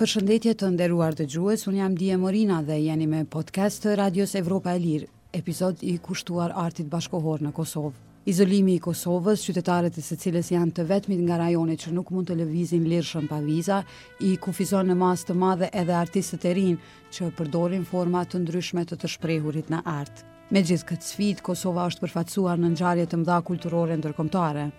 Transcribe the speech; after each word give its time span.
Për 0.00 0.08
shëndetje 0.14 0.52
të 0.56 0.68
nderuar 0.72 1.12
të 1.16 1.24
gjues, 1.28 1.66
unë 1.68 1.78
jam 1.82 1.94
Dje 2.00 2.14
Morina 2.20 2.62
dhe 2.64 2.76
jeni 2.80 3.04
me 3.14 3.18
podcast 3.34 3.82
të 3.84 3.98
Radios 4.00 4.32
Evropa 4.40 4.72
e 4.72 4.80
Lirë, 4.80 5.08
episod 5.38 5.82
i 5.84 5.98
kushtuar 6.00 6.54
artit 6.62 6.86
bashkohor 6.88 7.42
në 7.44 7.50
Kosovë. 7.58 7.90
Izolimi 8.32 8.78
i 8.78 8.80
Kosovës, 8.86 9.44
qytetarët 9.44 9.92
e 10.00 10.04
se 10.06 10.16
cilës 10.22 10.48
janë 10.54 10.72
të 10.78 10.86
vetmit 10.94 11.20
nga 11.26 11.36
rajonit 11.42 11.84
që 11.84 11.92
nuk 11.98 12.14
mund 12.16 12.32
të 12.32 12.38
levizin 12.40 12.88
lirë 12.88 13.22
pa 13.28 13.42
viza, 13.44 13.82
i 14.30 14.38
kufizon 14.40 14.88
në 14.88 14.96
mas 15.02 15.26
të 15.28 15.36
madhe 15.44 15.68
edhe 15.82 15.92
artistët 16.00 16.48
e 16.48 16.56
rinë 16.56 17.12
që 17.18 17.28
përdorin 17.42 17.84
format 17.92 18.32
të 18.32 18.40
ndryshme 18.46 18.86
të 18.88 19.02
të 19.04 19.12
shprehurit 19.18 19.68
në 19.76 19.82
artë. 19.98 20.24
Me 20.50 20.62
gjithë 20.64 20.88
këtë 20.94 21.06
sfit, 21.12 21.40
Kosova 21.50 21.84
është 21.92 22.06
përfatsuar 22.06 22.56
në 22.58 22.72
nxarje 22.72 23.10
të 23.12 23.18
mdha 23.20 23.42
kulturore 23.50 24.00
ndërkomtare 24.00 24.70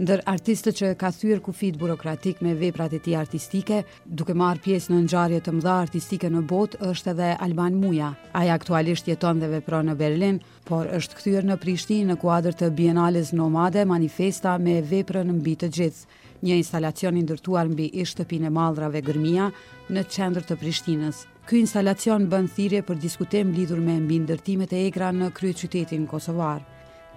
ndër 0.00 0.20
artistët 0.32 0.78
që 0.78 0.88
ka 0.96 1.10
thyer 1.12 1.40
kufit 1.44 1.76
burokratik 1.76 2.38
me 2.44 2.54
veprat 2.56 2.92
e 2.96 3.00
tij 3.04 3.18
artistike, 3.20 3.82
duke 4.08 4.32
marrë 4.40 4.62
pjesë 4.64 4.94
në 4.94 5.00
ngjarje 5.04 5.40
të 5.44 5.52
mëdha 5.56 5.74
artistike 5.80 6.30
në 6.32 6.40
botë 6.48 6.78
është 6.88 7.12
edhe 7.12 7.26
Alban 7.46 7.76
Muja. 7.82 8.08
Ai 8.40 8.46
aktualisht 8.54 9.10
jeton 9.10 9.42
dhe 9.42 9.50
vepron 9.52 9.90
në 9.90 9.98
Berlin, 10.00 10.38
por 10.64 10.88
është 10.96 11.18
kthyer 11.20 11.44
në 11.50 11.58
Prishtinë 11.64 12.08
në 12.12 12.16
kuadër 12.22 12.56
të 12.56 12.70
Bienales 12.80 13.34
Nomade 13.36 13.84
Manifesta 13.92 14.56
me 14.64 14.78
veprën 14.88 15.34
mbi 15.36 15.56
të 15.60 15.70
gjithë, 15.76 16.18
një 16.48 16.56
instalacion 16.62 17.20
i 17.20 17.24
ndërtuar 17.26 17.68
mbi 17.74 17.90
shtëpinë 18.08 18.48
e 18.48 18.54
mallrave 18.56 19.04
Gërmia 19.04 19.50
në 19.92 20.06
qendër 20.14 20.48
të 20.48 20.56
Prishtinës. 20.62 21.26
Ky 21.44 21.60
instalacion 21.66 22.24
bën 22.32 22.48
thirrje 22.56 22.86
për 22.88 22.96
diskutim 23.04 23.52
lidhur 23.52 23.84
me 23.84 24.00
mbi 24.00 24.22
ndërtimet 24.24 24.72
e 24.80 24.84
egra 24.88 25.12
në 25.12 25.34
kryeqytetin 25.36 26.08
kosovar. 26.08 26.64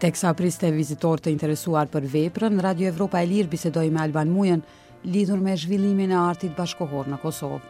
Tek 0.04 0.12
Teksa 0.12 0.34
priste 0.36 0.68
vizitor 0.76 1.22
të 1.24 1.32
interesuar 1.32 1.88
për 1.88 2.04
veprën, 2.12 2.58
Radio 2.60 2.90
Evropa 2.92 3.22
e 3.24 3.28
Lirë 3.30 3.48
bisedoj 3.54 3.86
me 3.96 4.02
Alban 4.04 4.28
Mujën, 4.36 4.60
lidhur 5.08 5.40
me 5.40 5.54
zhvillimin 5.56 6.12
e 6.12 6.18
artit 6.20 6.52
bashkohor 6.58 7.08
në 7.08 7.22
Kosovë. 7.22 7.62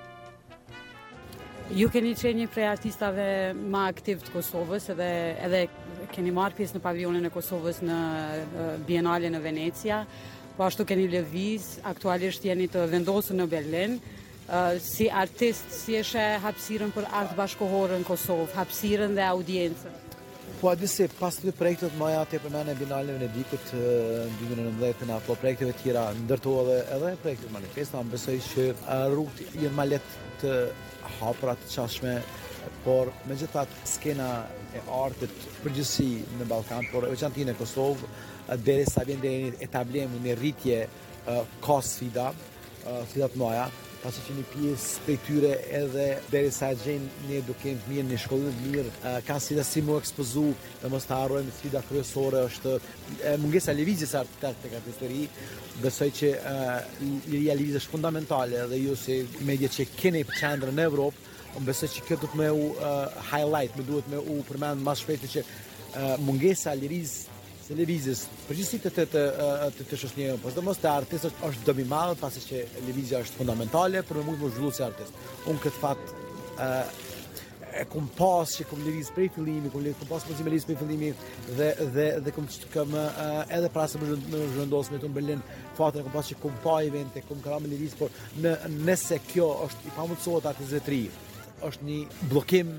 Ju 1.78 1.92
keni 1.94 2.16
qenë 2.18 2.40
një 2.40 2.48
prej 2.56 2.66
artistave 2.72 3.28
ma 3.76 3.84
aktiv 3.92 4.24
të 4.26 4.34
Kosovës 4.34 4.90
edhe, 4.96 5.10
edhe 5.46 5.60
keni 6.16 6.34
marrë 6.40 6.58
pjesë 6.64 6.80
në 6.80 6.82
pavionin 6.88 7.30
e 7.30 7.32
Kosovës 7.38 7.84
në 7.86 7.98
Bienale 8.90 9.30
në 9.36 9.42
Venecia, 9.46 10.00
po 10.58 10.66
ashtu 10.66 10.88
keni 10.90 11.06
lëviz, 11.14 11.70
aktualisht 11.94 12.48
jeni 12.50 12.66
të 12.66 12.88
vendosën 12.96 13.38
në 13.44 13.48
Berlin. 13.54 14.00
Si 14.88 15.06
artist, 15.22 15.70
si 15.86 16.00
eshe 16.02 16.26
hapsiren 16.48 16.90
për 16.98 17.06
art 17.22 17.38
bashkohorën 17.38 18.02
në 18.02 18.10
Kosovë, 18.10 18.50
hapsiren 18.58 19.14
dhe 19.22 19.28
audiencën? 19.36 20.00
Po 20.64 20.70
a 20.70 20.78
di 20.80 20.88
se 20.88 21.10
pas 21.20 21.36
të 21.42 21.52
projektet 21.60 21.92
maja 22.00 22.22
të 22.32 22.38
përmene 22.40 22.72
e 22.72 22.78
Binalën 22.80 23.10
e 23.12 23.16
Venedikut 23.26 23.72
në 23.76 23.88
2019-ën, 24.38 25.10
apo 25.12 25.36
projekteve 25.42 25.74
tjera 25.82 26.04
ndërtoa 26.16 26.62
dhe 26.70 26.78
edhe 26.96 27.10
projekteve 27.26 27.52
manifesta, 27.52 28.00
më 28.00 28.14
besoj 28.14 28.38
që 28.46 28.68
rrugët 29.12 29.58
jenë 29.60 29.74
ma 29.76 29.84
letë 29.92 30.30
të 30.40 30.54
hapërat 31.18 31.66
të 31.66 31.74
qashme, 31.74 32.14
por 32.88 33.12
me 33.28 33.36
gjithat 33.42 33.76
skena 33.92 34.30
e 34.72 34.86
artit 35.04 35.36
përgjësi 35.66 36.08
në 36.40 36.48
Balkan, 36.56 36.88
por 36.96 37.10
e 37.12 37.12
qënë 37.12 37.38
ti 37.42 37.50
në 37.50 37.58
Kosovë, 37.60 38.08
dere 38.64 38.88
sa 38.88 39.04
vjen 39.04 39.20
dhe 39.20 39.36
një 39.42 39.52
etablemu 39.68 40.24
një 40.30 40.38
rritje 40.40 40.80
ka 41.68 41.82
sfida, 41.84 42.30
sfidat 43.10 43.36
maja, 43.36 43.68
pasi 44.04 44.22
që 44.26 44.34
një 44.38 44.44
pjesë 44.52 45.02
të 45.06 45.14
tyre 45.28 45.52
edhe 45.80 46.06
deri 46.32 46.50
sa 46.52 46.72
gjenë 46.76 47.24
një 47.30 47.38
edukim 47.40 47.78
të 47.80 47.92
mirë, 47.94 48.04
një 48.10 48.20
shkollën 48.26 48.56
të 48.58 48.72
mirë, 48.72 48.94
ka 49.30 49.38
si 49.42 49.56
dhe 49.56 49.64
si 49.68 49.84
mu 49.88 49.96
ekspozu 50.00 50.50
dhe 50.82 50.92
mos 50.92 51.08
të 51.08 51.16
arrojmë 51.20 51.52
të 51.54 51.60
fida 51.64 51.82
kryesore, 51.88 52.44
është 52.50 53.38
mungesa 53.46 53.76
Livizis 53.78 54.14
arkitekt 54.20 54.66
të 54.66 54.74
këtë 54.74 55.14
besoj 55.86 56.10
që 56.20 56.32
Liria 57.32 57.56
Livizis 57.58 57.84
është 57.86 57.94
fundamentale 57.96 58.66
dhe 58.74 58.82
ju 58.84 58.98
si 59.06 59.22
medje 59.48 59.72
që 59.78 59.88
kene 59.96 60.24
i 60.24 60.28
përqendrë 60.34 60.76
në 60.76 60.88
Evropë, 60.92 61.24
më 61.60 61.68
besoj 61.72 61.92
që 61.96 62.08
këtë 62.12 62.32
të 62.34 62.42
me 62.44 62.52
u 62.60 62.68
highlight, 63.32 63.80
me 63.80 63.88
duhet 63.88 64.10
me 64.12 64.20
u 64.20 64.42
përmenë 64.52 64.84
mas 64.84 65.04
shpeti 65.06 65.32
që 65.38 65.48
mungesa 66.28 66.76
Liriz 66.76 67.22
se 67.64 67.76
lëvizjes 67.80 68.26
përgjithësi 68.50 68.80
të 68.84 68.92
të 68.98 69.04
të 69.14 69.22
të 69.78 69.86
të 69.88 69.98
shoqënie 70.02 70.32
apo 70.34 70.52
të 70.52 70.64
mos 70.68 70.80
të 70.84 70.90
artist 70.92 71.30
është, 71.30 71.48
është 71.50 71.70
dëm 71.70 71.82
i 71.84 71.88
pasi 72.20 72.42
që 72.50 72.64
lëvizja 72.90 73.22
është 73.24 73.40
fundamentale 73.40 74.02
për 74.08 74.20
më 74.20 74.24
shumë 74.26 74.40
të 74.42 74.52
zhvilluar 74.58 74.76
si 74.78 74.84
artist. 74.84 75.18
Unë 75.48 75.62
këtë 75.64 75.80
fat 75.80 76.14
e 77.82 77.86
kum 77.90 78.10
pas 78.14 78.52
që 78.54 78.68
kum 78.70 78.84
lëviz 78.86 79.08
prej 79.16 79.30
fillimit, 79.34 79.72
kum 79.74 79.82
lëviz 79.82 79.98
kum 80.04 80.12
pas 80.12 80.26
muzikë 80.28 80.50
prej 80.50 80.78
fillimit 80.82 81.24
dhe 81.60 81.70
dhe 81.96 82.08
dhe 82.28 82.36
kum 82.36 82.50
kam 82.76 82.98
edhe 83.00 83.72
pra 83.74 83.88
se 83.90 84.02
më 84.02 84.20
zhvendos 84.58 84.92
me 84.92 85.00
të 85.00 85.10
në 85.10 85.16
Berlin, 85.20 85.46
fatin 85.80 86.04
e 86.04 86.04
kum 86.04 86.18
pas 86.20 86.30
që 86.30 86.40
kum 86.44 86.60
pa 86.68 86.78
evente, 86.86 87.24
kum 87.30 87.42
kam 87.48 87.64
me 87.64 87.72
lëviz, 87.72 87.96
por 87.98 88.12
nëse 88.84 89.22
kjo 89.32 89.48
është 89.70 89.88
i 89.90 89.96
pamundsohet 89.96 90.52
atë 90.52 90.70
zetri 90.76 91.02
është 91.70 91.88
një 91.90 92.00
bllokim, 92.28 92.76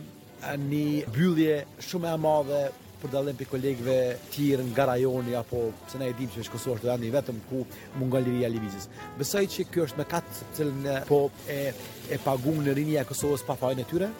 një 0.68 0.86
bëllje 1.16 1.60
shumë 1.88 2.12
e 2.12 2.16
madhe 2.20 2.62
për 3.02 3.12
dalim 3.14 3.36
për 3.38 3.48
kolegëve 3.52 3.96
tjirë 4.34 4.66
nga 4.70 4.86
rajoni, 4.92 5.34
apo 5.38 5.64
se 5.90 6.00
ne 6.00 6.08
e 6.10 6.16
dim 6.18 6.30
që 6.32 6.42
është 6.44 6.54
Kosovë 6.54 6.76
është 6.76 6.96
dhe 7.02 7.10
vetëm 7.14 7.40
ku 7.48 7.62
mund 7.98 8.12
nga 8.12 8.22
liria 8.26 8.50
Livizis. 8.52 8.88
Besoj 9.18 9.44
që 9.54 9.66
kjo 9.72 9.86
është 9.88 10.00
me 10.02 10.06
katë 10.10 10.48
cilën 10.58 10.86
po 11.08 11.22
e, 11.54 11.58
e 12.10 12.18
në 12.18 12.76
rinja 12.80 13.06
Kosovës 13.08 13.44
pa 13.46 13.56
fajnë 13.60 13.82
e 13.82 13.88
tyre, 13.90 14.10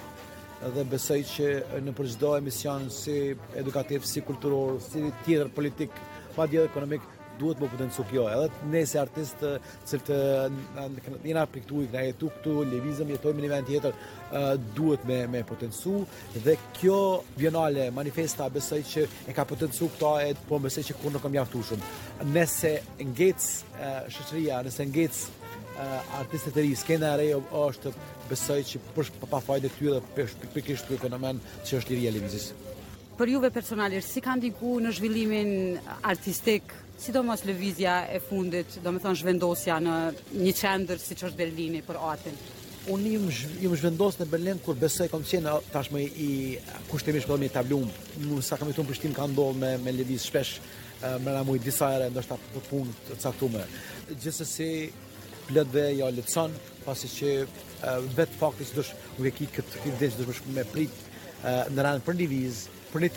dhe 0.75 0.85
besoj 0.89 1.21
që 1.29 1.49
në 1.85 1.93
për 1.93 2.39
emision 2.41 2.87
si 2.91 3.19
edukativ, 3.61 4.05
si 4.09 4.21
kulturor, 4.23 4.79
si 4.81 5.09
tjetër 5.27 5.51
politik, 5.55 5.91
pa 6.37 6.47
djede 6.51 6.67
ekonomik, 6.71 7.03
duhet 7.39 7.61
më 7.61 7.69
potencu 7.71 8.03
cukjo, 8.03 8.25
edhe 8.31 8.51
të 8.55 8.69
nese 8.71 8.99
artistë 9.01 9.51
cilë 9.89 10.07
të 10.09 10.19
njëna 11.25 11.45
për 11.51 11.63
këtu 11.65 11.81
i 11.85 11.89
këna 11.91 12.05
jetu 12.09 12.29
këtu, 12.31 12.55
levizëm 12.71 13.11
jetoj 13.15 13.33
me 13.35 13.45
një 13.45 13.51
vend 13.55 13.71
tjetër, 13.71 13.99
duhet 14.77 15.07
me 15.09 15.19
me 15.33 15.43
potencu, 15.49 16.03
dhe 16.45 16.57
kjo 16.79 16.99
bionale 17.39 17.89
manifesta 17.95 18.49
besoj 18.55 18.81
që 18.93 19.07
e 19.31 19.37
ka 19.37 19.47
potencu 19.51 19.91
këta 19.95 20.13
e 20.29 20.35
po 20.49 20.61
mbese 20.61 20.85
që 20.89 20.99
kur 21.03 21.15
në 21.15 21.23
kom 21.25 21.39
jaftu 21.39 21.63
shumë. 21.71 21.93
Nese 22.35 22.75
ngec 23.01 23.49
shëqëria, 24.15 24.63
nese 24.67 24.87
ngec 24.91 25.23
artistët 26.21 26.55
të 26.55 26.63
rrisë, 26.63 26.87
kena 26.87 27.15
e 27.17 27.23
rejo 27.25 27.41
është 27.65 27.91
besoj 28.31 28.61
që 28.73 28.81
për 28.95 29.11
pa 29.31 29.43
fajnë 29.43 29.67
të 29.69 29.73
ty 29.79 29.89
dhe 29.91 30.03
përshë 30.17 30.53
për 30.55 30.69
kështë 30.69 31.01
fenomen 31.03 31.43
që 31.67 31.81
është 31.81 31.93
liria 31.97 32.15
levizis. 32.15 32.53
Për 33.15 33.31
juve 33.31 33.51
personalisht, 33.55 34.11
si 34.11 34.21
ka 34.23 34.35
ndiku 34.35 34.73
në 34.83 34.91
zhvillimin 34.97 35.51
artistik 36.11 36.73
mas 37.25 37.43
lëvizja 37.45 38.09
e 38.13 38.21
fundit, 38.21 38.67
do 38.83 38.93
me 38.93 38.99
thonë 39.03 39.19
zhvendosja 39.19 39.77
në 39.83 39.95
një 40.39 40.53
qendër 40.59 40.99
si 41.03 41.15
që 41.19 41.29
është 41.29 41.37
Berlini 41.41 41.81
për 41.83 41.97
atin? 42.07 42.37
Unë 42.95 43.13
jim, 43.15 43.27
jim 43.63 43.75
zhvendos 43.77 44.19
në 44.21 44.27
Berlin 44.31 44.59
kur 44.61 44.75
besoj 44.77 45.09
kom 45.09 45.23
qenë 45.25 45.57
tashme 45.73 46.03
i 46.05 46.29
kushtemi 46.91 47.21
shpëllë 47.25 47.41
me 47.41 47.49
tablum. 47.49 47.87
Në 48.21 48.43
sa 48.45 48.57
kam 48.61 48.69
i 48.71 48.75
tunë 48.77 48.89
përshtim 48.93 49.15
ka 49.17 49.25
ndohë 49.33 49.57
me, 49.83 49.93
lëviz 49.97 50.27
shpesh 50.29 50.59
më 51.25 51.35
ramuj 51.39 51.59
disa 51.65 51.89
ere, 51.97 52.11
ndështë 52.13 52.39
për 52.53 52.67
punë 52.69 52.95
të 53.09 53.19
caktume. 53.25 53.65
Gjese 54.21 54.47
si 54.49 54.71
plët 55.49 55.73
dhe 55.75 55.87
ja 55.99 56.09
lëtëson, 56.13 56.55
pasi 56.87 57.09
që 57.11 57.35
vetë 58.21 58.39
fakti 58.41 58.69
që 58.71 58.79
dush 58.81 58.93
me 59.21 59.33
ki 59.33 59.49
këtë 59.59 59.83
këtë 59.85 60.01
dhe 60.03 60.13
që 60.13 60.29
dush 60.29 60.43
me 60.55 60.65
prit 60.73 61.45
në 61.73 61.81
rranë 61.85 62.05
për 62.07 62.21
një 62.21 62.29
viz, 62.37 62.67
për 62.93 63.05
një 63.05 63.15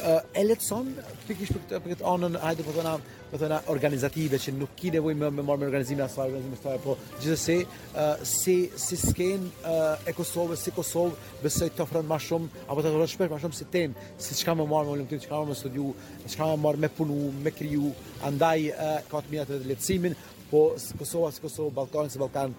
e 0.00 0.42
letëson 0.46 0.90
pikisht 1.26 1.54
për 1.56 1.62
këtë 1.66 1.78
për 1.82 1.92
këtë 1.92 2.06
anën 2.06 2.36
hajde 2.40 2.64
për 2.64 2.68
po 2.70 2.74
thona 2.78 2.92
për 2.98 3.32
po 3.32 3.38
thona 3.42 3.56
organizative 3.72 4.38
që 4.44 4.52
nuk 4.56 4.70
ki 4.78 4.92
nevoj 4.94 5.14
më 5.18 5.30
me 5.38 5.44
marrë 5.46 5.60
me 5.60 5.66
organizimin 5.68 6.04
asaj 6.04 6.28
organizimin 6.28 6.58
e 6.58 6.62
saj 6.62 6.78
po 6.84 6.94
gjithsesi 7.24 7.56
si 8.30 8.54
si 8.84 8.98
skenë 9.02 9.74
e 10.08 10.14
Kosovës 10.16 10.62
si 10.64 10.74
Kosovë 10.76 11.42
besoj 11.42 11.70
të 11.74 11.84
ofron 11.84 12.06
më 12.08 12.20
shumë 12.28 12.62
apo 12.68 12.78
të 12.84 12.92
ofron 12.94 13.12
shpesh 13.14 13.32
më 13.34 13.40
shumë 13.44 13.58
si 13.60 13.68
temë 13.74 14.06
si 14.26 14.38
çka 14.40 14.54
më 14.60 14.68
marrë 14.74 14.88
me 14.92 14.96
ulëmtim 14.98 15.22
çka 15.26 15.42
më 15.50 15.58
studiu 15.60 15.90
çka 16.32 16.46
më 16.52 16.60
marr 16.64 16.80
me 16.84 16.92
punu 17.00 17.18
me 17.42 17.52
kriju 17.58 17.90
andaj 18.30 18.68
ka 19.10 19.22
të 19.24 19.34
mia 19.34 19.46
të 19.48 19.60
lehtësimin 19.66 20.14
po 20.52 20.62
si 20.80 20.94
Kosova 21.00 21.34
si 21.34 21.42
Kosovë 21.44 21.74
Ballkani 21.80 22.14
si 22.14 22.22
Ballkan 22.22 22.54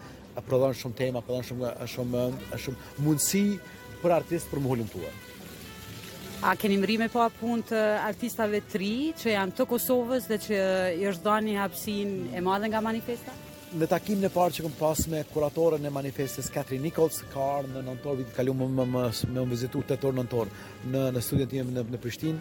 prodhon 0.47 0.75
shumë 0.83 0.95
tema 1.06 1.23
prodhon 1.25 1.47
shumë 1.53 1.71
shumë 1.95 2.27
shumë 2.68 2.95
mundësi 3.07 3.45
për 4.03 4.19
artist 4.19 4.51
për 4.51 4.62
më 4.63 4.74
ulëmtuar 4.75 5.18
A 6.41 6.53
keni 6.56 6.77
mri 6.80 6.95
me 6.95 7.07
pa 7.12 7.25
po 7.27 7.36
pun 7.41 7.59
të 7.68 7.80
artistave 8.00 8.62
tri 8.71 9.12
që 9.12 9.33
janë 9.33 9.56
të 9.57 9.63
Kosovës 9.68 10.27
dhe 10.30 10.38
që 10.39 10.57
i 10.95 11.01
është 11.09 11.25
dhanë 11.25 11.50
një 11.51 11.56
hapsin 11.59 12.12
e 12.39 12.44
madhe 12.45 12.69
nga 12.71 12.80
manifesta? 12.86 13.33
Në 13.75 13.89
takim 13.91 14.21
në 14.24 14.30
parë 14.31 14.56
që 14.57 14.63
këmë 14.63 14.77
pas 14.80 15.01
me 15.12 15.19
kuratorën 15.33 15.83
e 15.83 15.89
manifestës 15.91 16.47
Katri 16.56 16.80
Nichols, 16.80 17.19
ka 17.33 17.44
arë 17.57 17.74
në 17.74 17.83
nëntor, 17.89 18.15
vitë 18.21 18.36
kalu 18.38 18.53
më 18.56 18.68
më 18.77 18.86
më 18.94 19.01
më 19.19 19.36
më 19.36 19.44
vizitu 19.51 19.81
të 19.91 19.97
torë 20.06 20.18
nëntor 20.21 20.53
në, 20.95 21.01
në 21.19 21.24
të 21.51 21.59
jemi 21.59 21.75
në, 21.75 21.83
në 21.97 22.01
Prishtinë, 22.06 22.39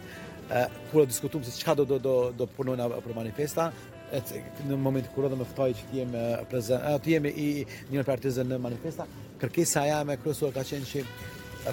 kura 0.93 1.05
diskutum 1.11 1.43
se 1.49 1.57
qka 1.59 1.75
do 1.81 1.89
do, 1.91 1.99
do, 1.99 2.15
do 2.39 2.47
punojnë 2.55 2.87
për 3.09 3.17
manifesta, 3.19 3.73
në 4.15 4.79
moment 4.79 5.09
kura 5.17 5.29
dhe 5.35 5.41
më 5.43 5.49
fëtoj 5.51 5.69
që 5.83 5.91
t'jemi 5.91 6.23
prezent, 6.55 6.87
t'jemi 7.05 7.35
i 7.35 7.49
njërë 7.91 8.07
për 8.07 8.15
artizën 8.17 8.49
në 8.55 8.61
manifesta, 8.69 9.09
kërkesa 9.43 9.85
ja 9.91 9.99
me 10.07 10.17
kërësua 10.23 10.55
ka 10.55 10.65
qenë 10.71 10.87
që 10.95 11.05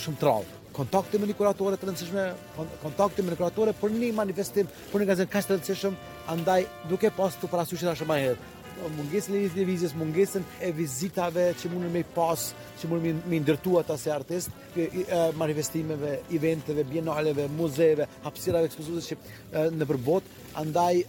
shumë 0.00 0.18
të 0.20 0.34
kontakte 0.76 1.16
me 1.16 1.24
një 1.24 1.34
kuratore 1.38 1.78
të 1.80 1.86
rëndësishme, 1.88 2.22
kontakte 2.82 3.22
me 3.24 3.32
një 3.32 3.36
kuratore 3.40 3.72
për 3.80 3.94
një 3.96 4.10
manifestim, 4.12 4.66
për 4.90 5.00
një 5.00 5.06
gazetë 5.10 5.32
kashtë 5.32 5.50
të 5.50 5.54
rëndësishme, 5.54 5.92
andaj 6.34 6.66
duke 6.90 7.08
pas 7.16 7.32
të 7.40 7.48
parasyshit 7.48 7.88
ashtë 7.94 8.08
ma 8.10 8.18
herë, 8.20 8.36
mungesën 8.96 9.34
e 9.38 9.48
lëvizjes, 9.56 9.94
mungesën 9.96 10.44
e 10.62 10.70
vizitave 10.74 11.46
që 11.58 11.70
mund 11.72 11.90
me 11.92 12.02
pas, 12.14 12.38
që 12.78 12.88
mund 12.90 13.24
me 13.28 13.40
ndërtu 13.42 13.78
ata 13.80 13.96
si 13.98 14.10
artist, 14.12 14.50
që 14.74 15.32
manifestimeve, 15.40 16.18
eventeve, 16.34 16.84
bienaleve, 16.88 17.48
muzeve, 17.56 18.06
hapësirave 18.24 18.68
ekspozuese 18.68 19.16
që 19.16 19.70
në 19.80 19.88
përbot, 19.92 20.24
andaj 20.60 21.02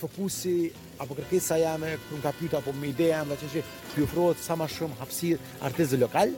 fokusi 0.00 0.56
apo 1.02 1.16
kërkesa 1.18 1.60
jame, 1.62 1.94
kum 2.08 2.22
ka 2.24 2.34
pyetur 2.38 2.60
apo 2.60 2.74
me 2.78 2.90
ide 2.92 3.12
jam, 3.12 3.30
që 3.30 3.66
ti 3.94 4.06
ofrohet 4.06 4.42
sa 4.42 4.58
më 4.60 4.70
shumë 4.76 5.00
hapësirë 5.02 5.50
artistëve 5.68 6.02
lokal 6.06 6.34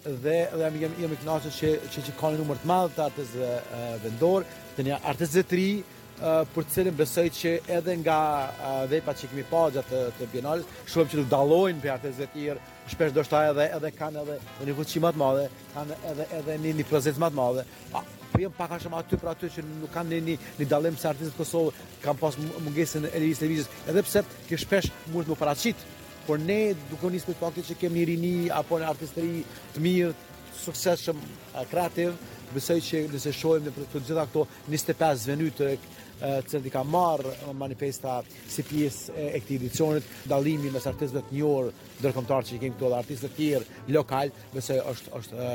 dhe 0.00 0.36
dhe 0.56 0.64
jam 0.64 0.76
jam 0.98 1.12
i 1.12 1.16
kënaqur 1.20 1.50
që 1.52 1.70
që, 1.92 2.02
që 2.06 2.12
kanë 2.20 2.38
numër 2.40 2.60
të 2.62 2.68
madh 2.70 2.92
të 2.96 3.02
artistëve 3.10 3.80
vendor, 4.06 4.46
tani 4.78 4.94
artistëve 4.96 5.48
të 5.50 5.58
rinj 5.60 5.80
Eh, 6.20 6.44
për 6.52 6.66
të 6.68 6.72
cilin 6.74 6.96
besoj 6.98 7.22
që 7.32 7.50
edhe 7.78 7.94
nga 8.02 8.16
eh, 8.46 8.66
vepat 8.92 9.22
që 9.22 9.28
kemi 9.30 9.42
pa 9.48 9.62
gjatë 9.72 10.00
të 10.18 10.26
bienalës, 10.34 10.66
shumë 10.92 11.08
që 11.08 11.18
do 11.22 11.22
dallojnë 11.32 11.80
për 11.80 11.92
artistë 11.94 12.26
të 12.28 12.34
tjerë, 12.34 12.64
shpesh 12.92 13.14
do 13.16 13.22
të 13.24 13.38
edhe 13.48 13.64
edhe 13.78 13.90
kanë 13.96 14.24
edhe 14.26 14.34
një 14.68 14.74
fuqi 14.80 15.00
më 15.00 15.12
të 15.16 15.20
madhe, 15.22 15.46
kanë 15.72 15.96
edhe 16.10 16.26
edhe 16.42 16.56
një 16.60 16.74
një 16.76 16.84
prezencë 16.90 17.22
më 17.24 17.30
të 17.32 17.38
madhe. 17.40 17.64
Po 17.92 18.02
pa, 18.02 18.40
jam 18.42 18.52
pak 18.58 18.74
asha 18.76 18.84
shumë 18.84 18.98
aty 19.00 19.18
për 19.22 19.30
aty 19.32 19.50
që 19.54 19.64
nuk 19.70 19.92
kanë 19.96 20.18
një 20.26 20.34
një 20.60 20.66
dallim 20.74 20.98
se 21.00 21.08
artistët 21.08 21.38
të 21.38 21.40
Kosovës 21.40 21.80
kanë 22.04 22.20
pas 22.24 22.36
mungesën 22.66 23.06
e 23.14 23.22
lirisë 23.24 23.46
lirisë, 23.46 23.78
edhe 23.94 24.02
pse 24.10 24.24
ke 24.50 24.58
shpesh 24.66 24.90
mund 25.14 25.30
të 25.32 25.38
paraqit, 25.40 25.86
por 26.26 26.36
ne 26.44 26.60
duke 26.90 27.08
nisur 27.14 27.32
me 27.32 27.38
faktin 27.40 27.68
që 27.70 27.78
kemi 27.80 28.04
rini 28.12 28.34
apo 28.60 28.76
në 28.80 28.92
artistëri 28.92 29.40
të 29.72 29.86
mirë, 29.88 30.12
suksesshëm, 30.60 31.18
eh, 31.56 31.64
kreativ, 31.72 32.12
besoj 32.52 32.76
që 32.82 33.04
nëse 33.14 33.32
shohim 33.32 33.62
në 33.64 33.72
për 33.76 33.88
të 33.94 34.00
gjitha 34.10 34.24
këto 34.28 34.42
25 34.68 35.26
vjet 35.40 35.56
të 35.56 35.72
që 36.20 36.60
di 36.62 36.70
ka 36.70 36.82
marrë 36.84 37.52
manifesta 37.56 38.20
si 38.24 38.62
pjesë 38.62 39.28
e 39.36 39.40
këti 39.40 39.56
edicionit, 39.60 40.04
dalimi 40.28 40.70
mes 40.72 40.86
artistëve 40.86 41.22
të 41.28 41.34
njërë 41.38 41.72
dërkomtarë 42.04 42.46
që 42.48 42.56
i 42.56 42.58
kemë 42.62 42.76
këtu 42.78 42.88
dhe 42.92 42.98
artistëve 42.98 43.32
të 43.32 43.36
tjërë 43.40 43.94
lokal, 43.96 44.32
mëse 44.54 44.78
është, 44.90 45.12
është 45.18 45.50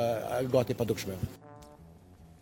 gati 0.54 0.76
pa 0.80 0.86
dukshme. 0.90 1.16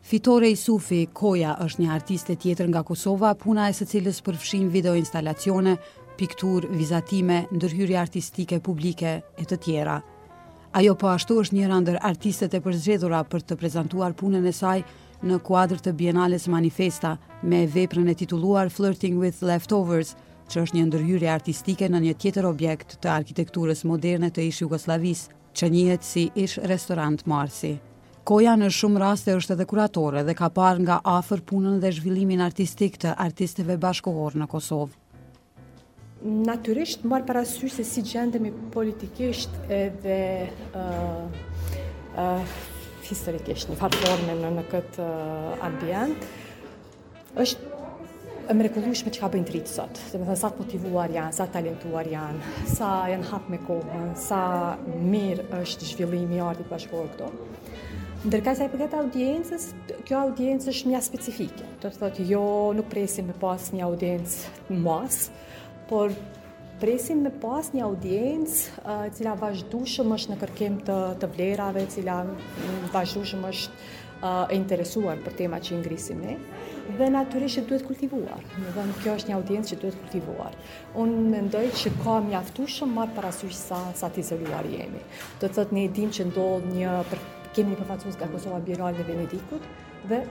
Fitore 0.04 0.50
i 0.52 0.56
Sufi, 0.60 1.06
Koja 1.16 1.56
është 1.64 1.82
një 1.86 1.92
artiste 1.96 2.36
tjetër 2.36 2.68
nga 2.74 2.82
Kosova, 2.84 3.34
puna 3.40 3.70
e 3.70 3.74
së 3.78 3.88
cilës 3.88 4.20
përfshin 4.26 4.68
video 4.74 4.96
instalacione, 5.00 5.78
piktur, 6.20 6.68
vizatime, 6.76 7.46
ndërhyri 7.56 7.96
artistike, 7.98 8.60
publike 8.60 9.14
e 9.40 9.46
të 9.48 9.60
tjera. 9.64 10.02
Ajo 10.74 10.96
po 10.98 11.08
ashtu 11.14 11.40
është 11.44 11.56
njëra 11.56 11.78
ndër 11.84 11.98
artistet 12.04 12.54
e 12.54 12.60
përzgjedhura 12.66 13.24
për 13.30 13.44
të 13.48 13.58
prezantuar 13.62 14.16
punën 14.18 14.44
e 14.48 14.52
saj 14.52 14.84
në 15.24 15.38
kuadrë 15.48 15.80
të 15.86 15.94
Bienales 15.96 16.50
Manifesta 16.52 17.14
me 17.48 17.64
veprën 17.72 18.08
e 18.12 18.16
tituluar 18.20 18.70
Flirting 18.72 19.20
with 19.22 19.42
Leftovers, 19.48 20.14
që 20.52 20.62
është 20.66 20.78
një 20.78 20.84
ndërhyrje 20.90 21.30
artistike 21.32 21.88
në 21.90 22.02
një 22.04 22.16
tjetër 22.20 22.46
objekt 22.50 22.98
të 23.04 23.10
arkitekturës 23.14 23.86
moderne 23.88 24.30
të 24.36 24.50
ish 24.50 24.62
Jugoslavis, 24.66 25.28
që 25.56 25.70
njëhet 25.76 26.04
si 26.04 26.26
ish 26.44 26.58
restorant 26.68 27.24
Marsi. 27.30 27.76
Koja 28.24 28.54
në 28.60 28.70
shumë 28.72 29.00
raste 29.04 29.34
është 29.36 29.56
edhe 29.56 29.66
kuratore 29.68 30.24
dhe 30.28 30.36
ka 30.40 30.48
parë 30.56 30.84
nga 30.86 31.00
afer 31.12 31.42
punën 31.48 31.80
dhe 31.84 31.92
zhvillimin 31.92 32.44
artistik 32.46 33.00
të 33.02 33.16
artisteve 33.26 33.78
bashkohor 33.84 34.36
në 34.42 34.48
Kosovë. 34.54 34.94
Natyrisht, 36.48 37.04
marë 37.04 37.28
parasysh 37.28 37.74
se 37.80 37.84
si 37.84 38.04
gjendemi 38.08 38.54
politikisht 38.72 39.58
edhe 39.70 40.22
uh, 40.72 41.74
uh, 42.16 42.54
historikisht 43.14 43.70
në 43.70 43.78
farë 43.80 44.00
forme 44.02 44.52
në 44.58 44.66
këtë 44.74 45.06
uh, 45.06 45.64
ambient, 45.68 46.28
është 47.40 48.52
e 48.52 48.56
mrekullueshme 48.60 49.12
që 49.16 49.22
ka 49.24 49.30
bëjnë 49.32 49.48
të 49.48 49.54
rritë 49.56 49.72
sot. 49.72 50.00
Dhe 50.12 50.20
thënë, 50.20 50.36
sa 50.42 50.50
të 50.52 50.66
motivuar 50.66 51.14
janë, 51.14 51.36
sa 51.38 51.46
talentuar 51.54 52.10
janë, 52.12 52.54
sa 52.76 52.90
janë 53.12 53.30
hapë 53.30 53.54
me 53.54 53.60
kohën, 53.64 54.10
sa 54.20 54.42
mirë 54.92 55.48
është 55.62 55.92
zhvillimi 55.94 56.42
artit 56.44 56.68
bashkohë 56.72 57.16
këto. 57.16 57.32
Ndërkaj 58.24 58.54
sa 58.58 58.68
i 58.68 58.72
përgjeta 58.72 59.00
audiencës, 59.04 59.70
kjo 60.08 60.20
audiencë 60.28 60.70
është 60.72 60.92
mja 60.94 61.02
specifike. 61.04 61.66
Do 61.84 61.90
të 61.92 62.00
thotë 62.02 62.28
jo 62.30 62.44
nuk 62.78 62.88
presim 62.92 63.28
me 63.32 63.36
pas 63.40 63.66
një 63.76 63.84
audiencë 63.90 64.78
mas, 64.86 65.26
por 65.90 66.12
presim 66.80 67.20
me 67.24 67.30
pas 67.42 67.70
një 67.74 67.84
audiencë 67.86 68.82
uh, 68.82 69.06
cila 69.14 69.36
vazhdushëm 69.42 70.14
është 70.16 70.34
në 70.34 70.38
kërkim 70.44 70.80
të, 70.88 70.96
të 71.22 71.30
vlerave, 71.36 71.86
cila 71.94 72.22
mm, 72.28 72.88
vazhdushëm 72.96 73.50
është 73.54 73.92
e 74.24 74.56
interesuar 74.56 75.18
për 75.20 75.34
tema 75.42 75.58
që 75.60 75.74
ingrisim 75.76 76.22
ne, 76.24 76.38
dhe 76.96 77.10
naturisht 77.12 77.66
duhet 77.68 77.82
kultivuar. 77.84 78.38
Në 78.62 78.70
dhe 78.72 78.86
në 78.88 78.94
kjo 79.02 79.16
është 79.18 79.30
një 79.30 79.36
audiencë 79.36 79.74
që 79.74 79.78
duhet 79.82 79.98
kultivuar. 80.00 80.54
Unë 81.04 81.26
mendoj 81.34 81.66
që 81.82 81.92
ka 82.06 82.14
mjaftushëm 82.30 82.94
marë 82.96 83.18
për 83.18 83.28
asyqë 83.28 83.58
sa, 83.58 83.82
të 84.00 84.12
tizeluar 84.22 84.70
jemi. 84.72 85.02
Do 85.42 85.50
të 85.50 85.58
thëtë 85.58 85.76
ne 85.76 85.84
dim 85.98 86.14
që 86.16 86.28
ndodhë 86.30 86.72
një, 86.72 86.94
kemi 87.58 87.74
një 87.74 87.82
përfacus 87.82 88.16
nga 88.22 88.32
Kosova 88.32 88.62
Biral 88.64 88.96
dhe 88.96 89.04
Venedikut, 89.12 89.68
dhe 90.08 90.22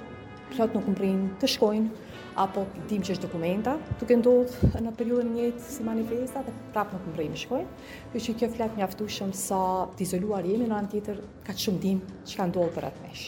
thotë 0.56 0.78
nuk 0.80 0.88
më 0.94 1.12
të 1.42 1.52
shkojnë, 1.58 2.08
apo 2.40 2.64
dim 2.88 3.02
që 3.04 3.12
është 3.14 3.26
dokumenta, 3.26 3.74
duke 4.00 4.16
ndodhë 4.16 4.80
në 4.80 4.92
periudën 4.96 5.32
njëtë 5.34 5.66
si 5.68 5.84
manifesta 5.84 6.40
dhe 6.46 6.52
prapë 6.72 6.98
nuk 7.02 7.18
më 7.18 7.40
shkojnë. 7.44 7.80
Kjo 8.12 8.22
që 8.26 8.34
kjo 8.40 8.48
fletë 8.56 8.78
mjaftushëm 8.80 9.32
sa 9.36 9.58
t'izoluar 9.98 10.46
jemi 10.48 10.68
në 10.70 10.76
anë 10.78 10.92
tjetër, 10.94 11.18
ka 11.46 11.52
shumë 11.64 11.80
dim 11.82 11.98
që 12.28 12.38
ka 12.40 12.46
ndodhë 12.50 12.74
për 12.78 12.86
atë 12.88 13.04
mesh. 13.08 13.26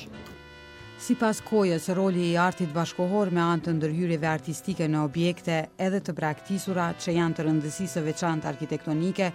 Si 1.04 1.12
pas 1.20 1.36
kojës, 1.44 1.90
roli 1.98 2.30
i 2.30 2.36
artit 2.40 2.70
bashkohor 2.72 3.28
me 3.34 3.42
antë 3.44 3.74
ndërhyrive 3.76 4.24
artistike 4.30 4.86
në 4.88 5.02
objekte 5.04 5.58
edhe 5.76 6.00
të 6.00 6.14
praktisura 6.16 6.86
që 6.96 7.18
janë 7.18 7.36
të 7.36 7.44
rëndësisë 7.44 8.00
veçantë 8.06 8.48
arkitektonike, 8.48 9.28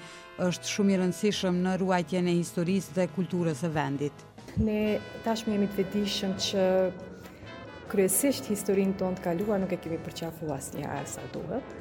është 0.47 0.71
shumë 0.71 0.95
i 0.95 0.97
rëndësishëm 1.03 1.59
në 1.67 1.75
ruajtjen 1.83 2.31
e 2.31 2.33
historisë 2.39 2.97
dhe 2.97 3.07
kulturës 3.13 3.61
e 3.67 3.71
vendit. 3.77 4.25
Ne 4.65 4.97
tashmë 5.27 5.53
jemi 5.59 5.69
të 5.75 5.81
vetishëm 5.83 6.33
që 6.47 6.65
kryesisht 7.89 8.45
historinë 8.51 8.93
tonë 8.99 9.17
të 9.19 9.23
kaluar 9.25 9.59
nuk 9.63 9.71
e 9.73 9.79
kemi 9.81 9.97
përqafu 10.05 10.49
asë 10.53 10.79
një 10.81 10.89
arë 10.95 11.07
sa 11.09 11.23
duhet. 11.33 11.75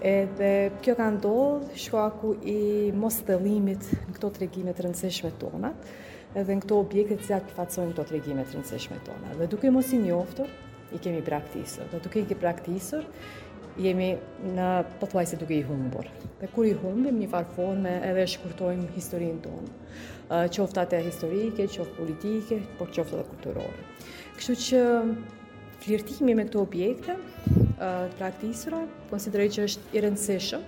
Edhe 0.00 0.50
kjo 0.80 0.94
ka 0.96 1.10
ndodhë 1.18 1.76
shkaku 1.86 2.30
i 2.48 2.56
mos 2.96 3.18
të 3.26 3.36
limit 3.44 3.84
në 3.92 4.14
këto 4.16 4.30
të 4.36 4.44
regjime 4.46 4.72
të 4.74 4.86
rëndësishme 4.86 5.34
tona 5.42 5.74
edhe 6.30 6.54
në 6.56 6.62
këto 6.64 6.76
objekte 6.84 7.16
që 7.26 7.36
atë 7.36 7.54
fatësojnë 7.58 7.90
këto 7.92 8.04
të 8.08 8.14
regjime 8.16 8.42
të 8.46 8.54
rëndësishme 8.56 8.96
tona. 9.04 9.34
Dhe 9.40 9.48
duke 9.52 9.70
mos 9.74 9.88
i 9.90 9.98
njoftur, 10.00 10.46
i 10.94 10.98
kemi 11.04 11.20
praktisur. 11.26 11.88
Dhe 11.92 11.98
duke 12.06 12.22
i 12.22 12.28
ke 12.30 12.36
praktisur, 12.40 13.02
jemi 13.80 14.10
në 14.56 14.68
pëtuaj 15.02 15.26
se 15.34 15.38
duke 15.42 15.56
i 15.58 15.64
humbur. 15.68 16.06
Dhe 16.40 16.48
kur 16.54 16.68
i 16.68 16.72
humbim 16.80 17.18
një 17.20 17.28
farë 17.34 17.52
forme 17.58 17.96
edhe 18.08 18.24
shkurtojmë 18.30 18.88
historinë 18.96 19.42
tonë. 19.42 19.74
Qoftate 20.56 21.02
historike, 21.04 21.66
qoftë 21.74 21.98
politike, 21.98 22.62
por 22.80 22.94
qoftë 22.94 23.18
dhe 23.20 23.26
kulturore. 23.34 23.86
Kështu 24.38 24.58
që 24.68 24.82
flirtimi 25.80 26.34
me 26.36 26.44
këto 26.48 26.60
objekte, 26.62 27.14
të 27.80 27.88
praktisëra, 28.18 28.82
konsideroj 29.10 29.48
që 29.56 29.64
është 29.68 29.94
i 29.96 30.02
rëndësishëm, 30.04 30.64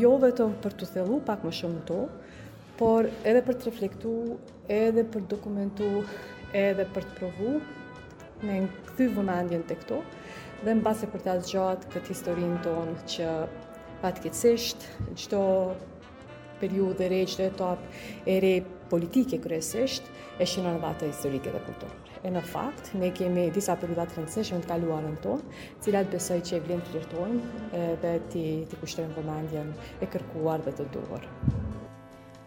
jo 0.00 0.12
vetëm 0.22 0.54
për 0.64 0.76
të 0.80 0.88
thellu 0.94 1.18
pak 1.28 1.44
më 1.44 1.52
shumë 1.60 1.78
në 1.78 1.82
to, 1.90 1.98
por 2.80 3.08
edhe 3.28 3.42
për 3.46 3.58
të 3.60 3.68
reflektu, 3.68 4.14
edhe 4.72 5.04
për 5.12 5.26
dokumentu, 5.34 5.90
edhe 6.62 6.88
për 6.94 7.08
të 7.10 7.18
provu 7.18 7.54
me 8.46 8.58
në 8.64 8.70
këthy 8.88 9.10
vëmandjen 9.16 9.62
të 9.68 9.76
këto, 9.82 10.00
dhe 10.66 10.74
në 10.78 10.84
base 10.86 11.08
për 11.12 11.22
të 11.24 11.34
asë 11.34 11.52
gjatë 11.52 11.92
këtë 11.94 12.12
historin 12.14 12.56
tonë 12.64 12.96
që 13.14 13.30
patë 14.02 14.24
këtësisht, 14.26 14.88
në 15.10 15.18
qëto 15.22 15.42
periudë 16.60 17.04
e 17.08 17.12
rejtë, 17.12 17.36
qëto 17.42 17.48
etapë 17.52 17.94
e 18.28 18.38
rejtë 18.44 18.82
politike 18.92 19.40
kërësisht, 19.44 20.08
e 20.40 20.46
shënë 20.48 20.76
në 20.76 20.84
vata 20.86 21.08
historike 21.12 21.52
dhe 21.52 21.64
kulturë 21.68 22.05
e 22.26 22.32
në 22.34 22.42
fakt, 22.42 22.88
ne 22.98 23.10
kemi 23.14 23.46
disa 23.54 23.76
periuda 23.78 24.04
të 24.10 24.18
rëndësishme 24.18 24.58
të 24.64 24.78
në 24.82 25.14
tonë, 25.22 25.54
cilat 25.84 26.08
besoj 26.10 26.38
që 26.48 26.56
e 26.56 26.60
vlim 26.66 26.80
të 26.86 26.96
lirtojmë 26.96 27.90
dhe 28.02 28.12
ti, 28.32 28.44
ti 28.70 28.78
kushtërën 28.80 29.14
vëmendjen 29.18 29.70
e 30.02 30.08
kërkuar 30.12 30.64
dhe 30.66 30.74
të 30.80 30.88
duhur. 30.96 31.26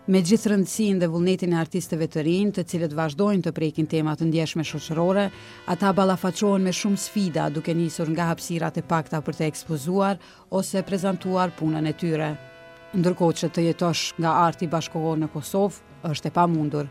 Me 0.09 0.21
gjithë 0.25 0.50
rëndësin 0.50 1.00
dhe 1.03 1.07
vullnetin 1.13 1.53
e 1.53 1.57
artisteve 1.62 2.07
të 2.12 2.24
rinë, 2.25 2.53
të 2.57 2.63
cilët 2.71 2.95
vazhdojnë 2.98 3.45
të 3.45 3.53
prekin 3.55 3.88
temat 3.91 4.19
të 4.24 4.27
ndjeshme 4.31 4.65
shoqërore, 4.67 5.27
ata 5.71 5.91
balafaqohen 5.93 6.65
me 6.65 6.74
shumë 6.74 6.98
sfida 7.03 7.45
duke 7.53 7.74
njësur 7.77 8.09
nga 8.15 8.25
hapsirat 8.33 8.81
e 8.81 8.86
pakta 8.93 9.21
për 9.21 9.38
të 9.38 9.50
ekspozuar 9.51 10.17
ose 10.59 10.81
prezentuar 10.89 11.53
punën 11.59 11.86
e 11.86 11.93
tyre. 12.01 12.31
Ndërkohë 12.98 13.38
që 13.43 13.51
të 13.53 13.67
jetosh 13.67 14.15
nga 14.17 14.33
arti 14.48 14.65
bashkohon 14.67 15.21
në 15.24 15.29
Kosovë, 15.36 15.86
është 16.09 16.31
e 16.31 16.33
pa 16.39 16.48
mundur. 16.50 16.89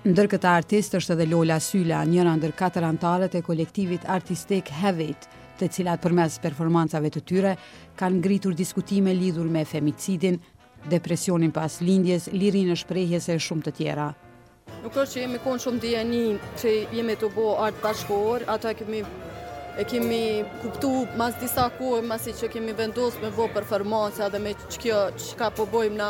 Ndër 0.00 0.30
këta 0.32 0.48
artist 0.56 0.94
është 0.96 1.12
edhe 1.12 1.24
Lola 1.28 1.58
Syla, 1.60 1.98
njëra 2.08 2.30
ndër 2.38 2.54
katër 2.56 2.86
antarët 2.88 3.34
e 3.36 3.42
kolektivit 3.44 4.06
artistik 4.08 4.70
Heavit, 4.72 5.26
të 5.60 5.66
cilat 5.76 6.00
përmes 6.00 6.38
performancave 6.40 7.10
të 7.12 7.20
tyre 7.28 7.50
kanë 8.00 8.22
ngritur 8.22 8.54
diskutime 8.56 9.12
lidhur 9.12 9.50
me 9.52 9.66
femicidin, 9.68 10.38
depresionin 10.88 11.52
pas 11.52 11.76
lindjes, 11.84 12.30
lirin 12.32 12.72
e 12.72 12.78
shprejhjes 12.80 13.28
e 13.28 13.36
shumë 13.36 13.66
të 13.68 13.74
tjera. 13.82 14.08
Nuk 14.86 14.96
është 14.96 15.18
që 15.18 15.26
jemi 15.26 15.42
konë 15.44 15.64
shumë 15.66 15.84
djeni 15.84 16.24
që 16.62 16.72
jemi 16.96 17.18
të 17.20 17.30
bo 17.36 17.50
artë 17.68 17.84
bashkohor, 17.84 18.48
ata 18.56 18.72
kemi 18.80 19.02
e 19.80 19.84
kemi 19.88 20.44
kuptu 20.60 21.06
mas 21.16 21.34
disa 21.40 21.64
kuë, 21.78 22.02
mas 22.04 22.26
i 22.28 22.34
që 22.36 22.50
kemi 22.52 22.74
vendos 22.76 23.14
me 23.22 23.30
bo 23.32 23.46
performansja 23.54 24.26
dhe 24.32 24.40
me 24.44 24.52
që 24.68 24.76
kjo 24.82 24.98
që 25.16 25.38
ka 25.40 25.48
po 25.56 25.66
na 25.96 26.08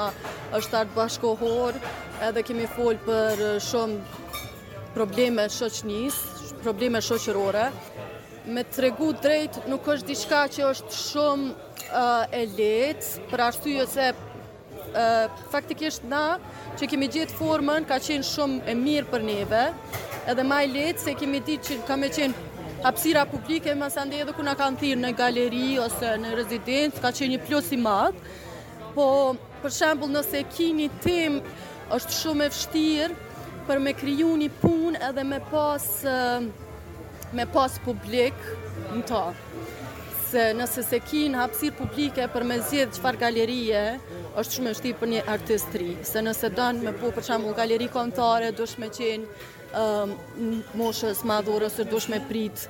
është 0.59 0.77
artë 0.81 0.97
bashkohor, 0.97 1.79
edhe 2.27 2.43
kemi 2.49 2.67
fol 2.73 2.99
për 3.07 3.45
shumë 3.69 4.01
probleme 4.97 5.45
shoqnis, 5.55 6.17
probleme 6.65 6.99
shoqërore. 6.99 7.69
Me 8.51 8.65
të 8.67 8.89
regu 8.89 9.13
drejt 9.23 9.61
nuk 9.71 9.87
është 9.95 10.07
diçka 10.11 10.43
që 10.57 10.67
është 10.73 10.99
shumë 11.07 11.49
eh, 12.03 12.39
e 12.41 12.43
letë, 12.59 13.07
për 13.31 13.47
arsye 13.47 13.77
jo 13.77 13.87
se 13.87 14.11
eh, 14.11 15.43
faktikisht 15.55 16.03
na 16.11 16.25
që 16.75 16.91
kemi 16.91 17.07
gjithë 17.15 17.39
formën 17.39 17.87
ka 17.87 18.03
qenë 18.03 18.27
shumë 18.35 18.63
e 18.67 18.79
mirë 18.83 19.11
për 19.15 19.27
neve, 19.31 19.63
edhe 20.31 20.43
ma 20.51 20.63
e 20.67 20.73
letë 20.75 21.07
se 21.07 21.15
kemi 21.23 21.45
ditë 21.47 21.69
që 21.69 21.83
kam 21.87 22.03
e 22.09 22.15
qenë 22.19 22.49
hapsira 22.83 23.25
publike, 23.25 23.73
mas 23.79 23.95
ande 24.01 24.17
edhe 24.23 24.33
kuna 24.37 24.55
kanë 24.61 24.81
thirrë 24.83 25.01
në 25.05 25.11
galeri 25.19 25.65
ose 25.83 26.13
në 26.23 26.31
rezidencë, 26.39 27.03
ka 27.05 27.11
qenë 27.17 27.35
një 27.37 27.41
plus 27.49 27.69
i 27.77 27.81
madhë, 27.81 28.37
po 28.95 29.07
për 29.61 29.75
shembul 29.77 30.11
nëse 30.15 30.41
ki 30.55 30.71
një 30.79 30.87
tim 31.05 31.37
është 31.95 32.17
shumë 32.21 32.47
e 32.47 32.53
vështirë 32.55 33.19
për 33.69 33.83
me 33.85 33.93
kriju 34.01 34.31
një 34.41 34.49
punë 34.63 35.03
edhe 35.11 35.27
me 35.29 35.43
pas, 35.53 35.91
eh, 36.09 37.37
me 37.37 37.45
pas 37.57 37.77
publik 37.85 38.49
në 38.97 39.05
ta. 39.13 39.25
Se 40.31 40.53
nëse 40.55 40.83
se 40.87 40.99
ki 41.11 41.27
në 41.33 41.41
hapsirë 41.43 41.77
publike 41.83 42.29
për 42.33 42.45
me 42.49 42.61
zjedhë 42.63 42.95
qëfar 42.97 43.19
galerie, 43.27 43.85
është 44.41 44.57
shumë 44.57 44.69
e 44.69 44.73
vështirë 44.75 45.01
për 45.03 45.09
një 45.13 45.23
artistri. 45.35 45.91
Se 46.13 46.21
nëse 46.25 46.53
danë 46.61 46.83
me 46.89 46.93
po 47.01 47.11
për 47.17 47.25
shembul 47.29 47.53
galeri 47.61 47.89
kontare, 47.93 48.53
dush 48.55 48.79
me 48.79 48.87
qenë 48.87 49.45
moshës 50.75 51.23
madhore 51.25 51.67
ose 51.67 51.85
dush 51.85 52.09
me 52.09 52.19
prit 52.29 52.65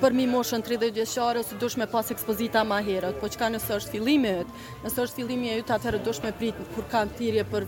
për 0.00 0.12
mi 0.16 0.26
moshën 0.30 0.62
30 0.64 0.92
vjeqare 0.96 1.40
ose 1.42 1.54
dush 1.60 1.76
me 1.76 1.86
pas 1.86 2.10
ekspozita 2.14 2.62
ma 2.64 2.80
herët 2.86 3.20
po 3.20 3.28
qka 3.32 3.50
nësë 3.52 3.76
është 3.76 3.90
filimi 3.96 4.28
jëtë 4.32 4.62
nësë 4.86 5.02
është 5.04 5.16
filimi 5.20 5.50
jëtë 5.52 5.76
atërë 5.78 6.02
dush 6.08 6.22
me 6.24 6.32
prit 6.40 6.54
kur 6.74 6.84
kanë 6.94 7.16
tirje 7.20 7.44
për 7.52 7.66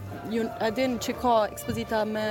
adin 0.70 0.98
që 0.98 1.16
ka 1.22 1.34
ekspozita 1.52 2.04
me 2.14 2.26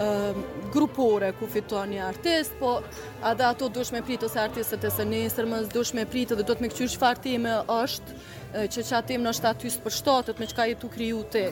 Ehm, 0.00 0.40
grupore 0.72 1.32
ku 1.38 1.44
fitua 1.52 1.82
një 1.86 1.98
artist, 2.00 2.54
po 2.60 2.78
adhe 3.22 3.44
ato 3.44 3.66
dush 3.68 3.92
me 3.92 4.00
pritë 4.00 4.28
ose 4.30 4.38
artistët 4.40 4.86
e 4.88 4.92
së 4.94 5.04
nesër 5.04 5.44
mës 5.50 5.66
dush 5.74 5.92
me 5.92 6.06
pritë 6.08 6.38
dhe 6.38 6.46
do 6.48 6.56
të 6.56 6.64
me 6.64 6.70
këqyrë 6.72 6.92
shfar 6.94 7.20
time 7.20 7.52
është 7.74 8.16
që 8.76 8.84
që 8.88 8.96
atim 8.96 9.22
në 9.26 9.34
shtatys 9.36 9.76
për 9.84 9.94
shtatët 9.98 10.40
me 10.42 10.48
që 10.50 10.56
ka 10.58 10.64
jetu 10.70 10.88
kriju 10.94 11.20
të. 11.34 11.42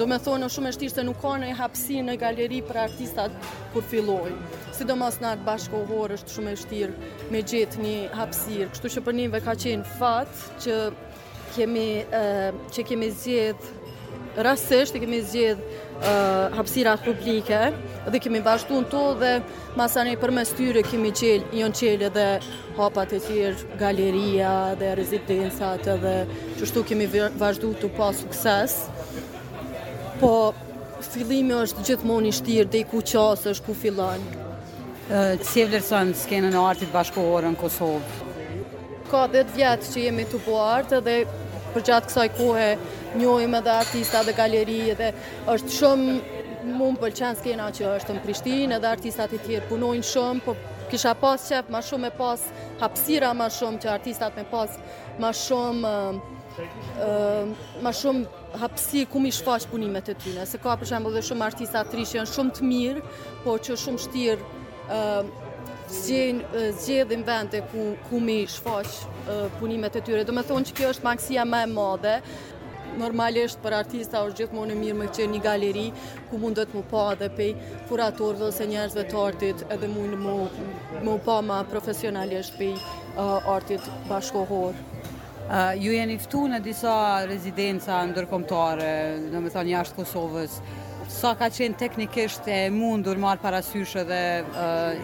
Do 0.00 0.06
me 0.10 0.16
thonë 0.24 0.48
shumë 0.50 0.70
e 0.72 0.76
shtishtë 0.78 1.02
se 1.02 1.04
nuk 1.10 1.20
ka 1.22 1.34
në 1.44 1.50
i 1.52 1.58
hapsi 1.60 2.00
në 2.08 2.16
galeri 2.24 2.62
për 2.70 2.78
artistat 2.86 3.36
kur 3.74 3.84
filloj. 3.92 4.32
Si 4.78 4.88
do 4.88 4.96
mas 4.98 5.20
në 5.20 5.34
atë 5.34 5.46
bashkohor 5.50 6.16
është 6.16 6.38
shumë 6.38 6.54
e 6.56 6.60
shtirë 6.62 7.12
me 7.36 7.44
gjithë 7.52 7.84
një 7.84 7.94
hapsirë. 8.16 8.70
Kështu 8.72 8.94
që 8.96 9.04
për 9.10 9.16
njëve 9.20 9.42
ka 9.46 9.54
qenë 9.66 9.94
fatë 10.00 10.72
që 11.52 12.88
kemi 12.88 13.12
zjedhë 13.22 13.79
rastësht 14.44 14.96
i 14.96 15.00
kemi 15.02 15.20
zgjedh 15.22 15.60
uh, 16.54 17.04
publike 17.04 17.58
dhe 18.12 18.18
kemi 18.22 18.40
bashtu 18.42 18.80
në 18.80 18.88
to 18.92 19.02
dhe 19.20 19.32
masani 19.76 20.16
për 20.16 20.30
mes 20.38 20.48
tyre 20.56 20.82
kemi 20.86 21.10
qelë 21.10 21.44
i 21.52 21.62
qelë 21.80 22.06
edhe 22.10 22.26
hapat 22.78 23.12
e 23.12 23.20
tjirë 23.26 23.76
galeria 23.80 24.54
dhe 24.78 24.94
rezidensat 25.00 25.84
dhe 26.02 26.16
qështu 26.60 26.84
kemi 26.90 27.08
vazhdu 27.38 27.74
të 27.80 27.90
pa 27.96 28.10
sukses 28.14 28.78
po 30.20 30.32
fillimi 31.10 31.54
është 31.64 31.84
gjithmoni 31.88 32.32
shtirë 32.40 32.70
dhe 32.72 32.80
i 32.80 32.84
ku 32.90 33.00
qasë 33.02 33.54
është 33.54 33.66
ku 33.66 33.74
fillon. 33.74 34.20
uh, 34.20 35.36
Cje 35.42 35.66
vlerësën 35.66 36.12
s'kene 36.14 36.50
në 36.52 36.60
artit 36.70 36.90
bashkohore 36.92 37.48
në 37.50 37.58
Kosovë? 37.58 38.28
Ka 39.10 39.26
dhe 39.26 39.40
të 39.48 39.56
vjetë 39.56 39.88
që 39.92 40.02
jemi 40.04 40.24
të 40.30 40.38
po 40.44 40.54
artë 40.62 41.00
dhe 41.02 41.16
për 41.74 41.84
gjatë 41.88 42.10
kësaj 42.10 42.26
kohë 42.38 42.66
njohim 43.20 43.54
edhe 43.58 43.72
artista 43.74 44.20
dhe 44.26 44.34
galeri 44.36 44.78
dhe 44.98 45.10
është 45.52 45.74
shumë 45.76 46.16
mund 46.76 46.98
më 46.98 47.02
pëlqen 47.04 47.38
skena 47.38 47.68
që 47.76 47.86
është 47.98 48.16
në 48.16 48.24
Prishtinë 48.26 48.78
edhe 48.78 48.90
artistat 48.90 49.32
e 49.34 49.40
tjerë 49.44 49.70
punojnë 49.70 50.08
shumë, 50.10 50.42
po 50.44 50.56
kisha 50.90 51.12
pas 51.22 51.46
qep 51.52 51.70
ma 51.70 51.80
shumë 51.86 52.10
e 52.10 52.14
pas 52.18 52.44
hapsira 52.82 53.30
ma 53.38 53.46
shumë 53.54 53.80
që 53.84 53.92
artistat 53.94 54.36
me 54.40 54.44
pas 54.50 54.76
ma 55.22 55.30
shumë 55.36 55.90
uh, 55.90 57.04
uh, 57.06 57.66
ma 57.86 57.92
shumë 58.00 58.60
hapsi 58.64 59.04
ku 59.10 59.22
mi 59.22 59.30
shfaq 59.34 59.68
punimet 59.70 60.10
e 60.10 60.16
tyne, 60.20 60.44
se 60.50 60.58
ka 60.62 60.74
për 60.80 60.90
shembo 60.90 61.14
dhe 61.14 61.22
shumë 61.26 61.46
artistat 61.46 61.92
të 61.92 62.00
rishë 62.02 62.18
janë 62.20 62.32
shumë 62.34 62.56
të 62.58 62.68
mirë, 62.72 63.04
po 63.46 63.54
që 63.66 63.78
shumë 63.84 64.04
shtirë 64.08 64.50
zgjen 65.90 66.40
zgjedhin 66.78 67.24
vende 67.26 67.60
ku 67.72 67.82
ku 68.08 68.20
mi 68.22 68.46
shfaq 68.46 69.50
punimet 69.58 69.94
e 69.98 70.02
tyre. 70.06 70.22
Domethënë 70.28 70.68
që 70.70 70.76
kjo 70.78 70.90
është 70.94 71.06
maksia 71.06 71.42
më 71.48 71.62
e 71.66 71.70
madhe. 71.74 72.14
Normalisht 73.00 73.60
për 73.62 73.74
artista 73.78 74.22
është 74.26 74.40
gjithmonë 74.42 74.76
mirë 74.78 74.98
me 74.98 75.08
që 75.16 75.26
një 75.32 75.40
galeri 75.44 75.86
ku 76.30 76.38
mundet 76.42 76.72
më 76.74 76.82
pa 76.90 77.02
edhe 77.14 77.28
pej 77.38 77.50
kuratorve 77.90 78.48
ose 78.48 78.66
njerëzve 78.66 79.04
të 79.10 79.20
artit 79.24 79.62
edhe 79.76 79.90
mund 79.92 80.16
më, 80.24 80.34
më 81.06 81.14
pa 81.26 81.36
ma 81.52 81.60
profesionalisht 81.70 82.56
pej 82.58 82.82
artit 83.56 83.90
bashkohor. 84.10 84.72
ju 85.78 85.90
jeni 85.92 86.18
ftu 86.18 86.38
në 86.48 86.58
disa 86.62 86.94
rezidenca 87.26 87.94
ndërkomtare, 88.10 88.94
në 89.32 89.38
me 89.42 89.50
thonë 89.50 89.72
jashtë 89.76 89.96
Kosovës, 89.96 90.52
Sa 91.10 91.32
ka 91.34 91.48
qenë 91.50 91.76
teknikisht 91.80 92.46
e 92.48 92.58
mundur 92.70 93.18
marë 93.18 93.42
parasyshe 93.42 94.04
dhe 94.06 94.20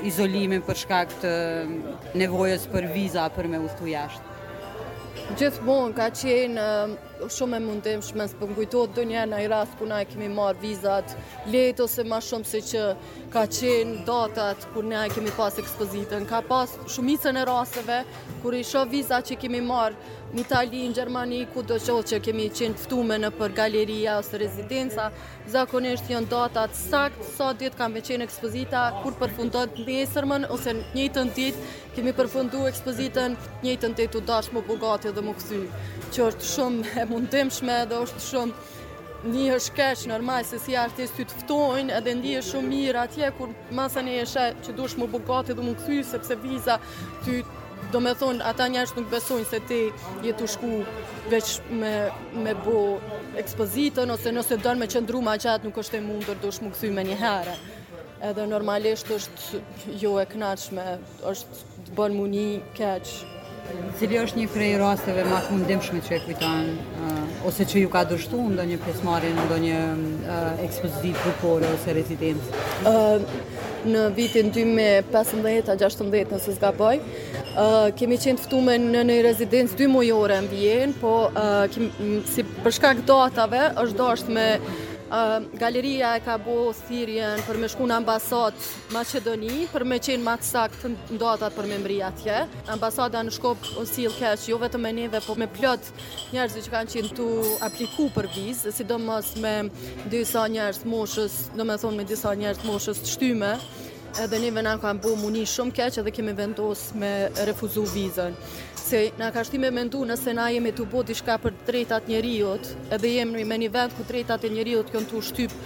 izolimin 0.07 0.63
për 0.67 0.79
shkak 0.85 1.11
këtë 1.13 1.33
nevojës 2.23 2.69
për 2.71 2.87
viza 2.95 3.25
për 3.37 3.49
me 3.51 3.59
ustu 3.67 3.91
jashtë? 3.91 4.35
Gjithë 5.41 5.65
mund 5.67 5.97
ka 5.99 6.07
qenë 6.15 6.67
shumë 7.29 7.57
e 7.59 7.63
mundim 7.65 8.03
shme 8.05 8.27
së 8.29 8.39
përngujtojt 8.41 8.97
dë 8.97 9.05
njerë 9.13 9.31
në 9.31 9.41
i 9.45 9.49
rast 9.51 9.77
ku 9.81 9.89
na 9.89 10.03
e 10.03 10.09
kemi 10.09 10.29
marë 10.33 10.61
vizat 10.63 11.15
letë 11.53 11.87
ose 11.87 12.05
ma 12.09 12.21
shumë 12.23 12.51
se 12.53 12.61
që 12.73 12.83
ka 13.33 13.47
qenë 13.59 14.05
datat 14.09 14.69
kur 14.75 14.85
na 14.85 15.07
e 15.09 15.13
kemi 15.15 15.33
pas 15.37 15.57
ekspozitën. 15.63 16.29
Ka 16.29 16.43
pas 16.47 16.77
shumicën 16.93 17.39
e 17.41 17.47
rasteve 17.49 18.03
kur 18.45 18.55
i 18.59 18.63
shumë 18.65 18.93
vizat 18.93 19.31
që 19.33 19.41
kemi 19.47 19.63
marë 19.65 20.15
në 20.27 20.43
Itali, 20.43 20.81
në 20.91 20.97
Gjermani, 20.99 21.37
ku 21.53 21.63
do 21.65 21.77
që 21.81 22.01
që 22.11 22.17
kemi 22.27 22.49
qenë 22.53 22.75
tftume 22.83 23.15
në 23.23 23.29
për 23.39 23.53
galeria 23.57 24.17
ose 24.21 24.37
rezidenca, 24.43 25.07
zakonisht 25.49 26.11
jënë 26.11 26.29
datat 26.29 26.75
sakt, 26.77 27.23
sa 27.37 27.53
ditë 27.57 27.79
kam 27.79 27.93
me 27.95 28.03
qenë 28.05 28.27
ekspozita, 28.27 28.83
kur 29.05 29.15
përfundat 29.21 29.79
në 29.87 29.97
esërmën, 30.03 30.45
ose 30.53 30.75
njëtën 30.99 31.31
ditë 31.33 31.71
kemi 31.97 32.13
përfundu 32.13 32.67
ekspozitën, 32.69 33.39
njëtën 33.65 33.95
ditë 33.97 34.19
u 34.21 34.25
dashë 34.29 34.59
më 34.59 34.65
bugatë 34.69 35.15
dhe 35.17 35.25
më 35.25 35.37
këthy, 35.39 35.63
që 36.13 36.29
është 36.29 36.51
shumë 36.53 36.95
e 37.06 37.06
mundimshme 37.11 37.77
dhe 37.91 38.01
është 38.07 38.23
shumë 38.31 38.63
një 39.35 39.47
është 39.59 39.75
kesh 39.77 40.03
normal 40.11 40.45
se 40.47 40.59
si 40.63 40.77
artist 40.79 41.17
ty 41.19 41.25
të 41.27 41.41
ftojnë 41.43 41.95
edhe 41.99 42.13
ndi 42.21 42.35
është 42.41 42.55
shumë 42.57 42.71
mirë 42.73 43.03
atje 43.03 43.31
kur 43.39 43.53
masa 43.75 44.03
një 44.07 44.17
eshe 44.23 44.45
që 44.67 44.75
dush 44.79 44.97
më 45.01 45.09
bugati 45.15 45.57
dhe 45.57 45.65
më 45.67 45.75
këthy 45.81 45.99
sepse 46.13 46.37
viza 46.45 46.77
ty 47.27 47.39
do 47.95 48.01
me 48.05 48.13
thonë 48.19 48.45
ata 48.51 48.67
njështë 48.71 49.03
nuk 49.03 49.11
besojnë 49.17 49.49
se 49.51 49.61
ti 49.69 49.81
je 50.27 50.35
të 50.39 50.51
shku 50.57 50.71
veç 51.33 51.57
me, 51.83 51.95
me 52.45 52.55
bo 52.67 52.81
ekspozitën 53.41 54.11
ose 54.15 54.35
nëse 54.37 54.61
dërë 54.63 54.83
me 54.83 54.91
qëndru 54.91 55.23
ma 55.27 55.37
gjatë 55.43 55.67
nuk 55.69 55.81
është 55.83 55.99
e 55.99 56.05
mundur 56.07 56.39
dush 56.45 56.63
më 56.63 56.75
këthy 56.75 56.93
me 56.99 57.07
një 57.11 57.19
herë 57.23 57.57
edhe 58.31 58.47
normalisht 58.49 59.09
është 59.13 59.63
jo 60.03 60.17
e 60.23 60.27
knaqme 60.31 60.87
është 61.33 61.65
të 61.89 61.99
bërë 61.99 62.17
mu 62.21 62.29
një 62.37 62.47
keqë 62.79 63.35
cili 63.99 64.19
është 64.21 64.39
një 64.43 64.47
prej 64.53 64.73
rasteve 64.81 65.25
ma 65.31 65.39
të 65.45 65.55
mundimshme 65.55 66.03
që 66.05 66.17
e 66.17 66.23
kujtojnë 66.27 67.13
ose 67.49 67.67
që 67.71 67.83
ju 67.83 67.89
ka 67.93 68.03
dështu 68.11 68.41
ndo 68.55 68.65
një 68.69 68.79
pjesmarin 68.83 69.39
ndo 69.47 69.59
një 69.63 69.81
uh, 70.35 71.03
grupore 71.25 71.71
ose 71.75 71.95
rezident? 71.95 72.45
në 73.87 74.03
vitin 74.19 74.49
2015-16 74.51 76.11
nëse 76.35 76.57
s'ga 76.57 76.73
kemi 77.97 78.17
qenë 78.21 78.39
tëftume 78.43 78.75
në 78.83 79.05
një 79.09 79.21
rezidencë 79.25 79.77
2 79.79 79.87
mujore 79.89 80.41
në 80.45 80.49
vjenë, 80.51 80.93
po 81.01 81.13
si 82.29 82.43
përshka 82.67 82.91
këtë 82.99 83.07
datave 83.07 83.63
është 83.79 83.97
do 84.03 84.11
me 84.35 84.49
galeria 85.55 86.17
e 86.17 86.21
ka 86.21 86.37
bo 86.39 86.75
thirjen 86.89 87.39
për 87.47 87.59
me 87.61 87.69
shku 87.69 87.87
në 87.87 87.95
ambasat 88.03 88.55
Macedoni, 88.91 89.69
për 89.71 89.85
me 89.87 89.99
qenë 90.03 90.23
ma 90.25 90.35
të 90.37 90.43
sakt 90.43 90.83
për 91.57 91.67
me 91.71 91.79
mri 91.79 92.01
atje. 92.03 92.41
Ambasada 92.69 93.23
në 93.23 93.31
shkop 93.37 93.57
o 93.79 93.85
s'il 93.87 94.11
kesh, 94.19 94.49
jo 94.51 94.59
vetëm 94.59 94.81
me 94.83 94.93
neve, 94.93 95.21
po 95.27 95.35
me 95.39 95.47
plot 95.47 95.81
njerëzë 96.35 96.65
që 96.67 96.71
kanë 96.73 96.91
qenë 96.93 97.13
tu 97.17 97.29
apliku 97.63 98.09
për 98.15 98.29
vizë, 98.35 98.73
si 98.73 98.85
do 98.85 98.99
mos 98.99 99.35
me 99.37 99.55
disa 100.11 100.47
njerëz 100.49 100.83
moshës, 100.85 101.33
do 101.57 101.65
me 101.65 101.77
thonë 101.79 101.97
me 101.97 102.05
disa 102.09 102.35
njerëz 102.35 102.65
moshës 102.67 102.99
të 103.05 103.13
shtyme, 103.15 103.55
edhe 104.23 104.39
neve 104.43 104.63
në 104.65 104.75
kanë 104.83 105.03
bo 105.05 105.15
muni 105.21 105.47
shumë 105.47 105.73
kesh 105.77 105.99
edhe 106.03 106.11
kemi 106.15 106.35
vendosë 106.39 106.99
me 106.99 107.13
refuzu 107.47 107.87
vizën 107.95 108.35
se 108.87 109.11
na 109.19 109.33
ka 109.35 109.43
shtime 109.45 109.69
me 109.75 109.83
ndu 109.89 110.01
nëse 110.07 110.33
na 110.39 110.47
jemi 110.55 110.71
të 110.77 110.85
bodi 110.93 111.15
shka 111.19 111.37
për 111.43 111.55
drejtat 111.67 112.07
njëriot 112.11 112.69
edhe 112.95 113.11
jemi 113.11 113.45
me 113.51 113.59
një 113.63 113.71
vend 113.75 113.95
ku 113.99 114.05
drejtat 114.07 114.47
e 114.47 114.51
njëriot 114.55 114.93
kënë 114.95 115.11
të 115.11 115.23
shtyp 115.29 115.57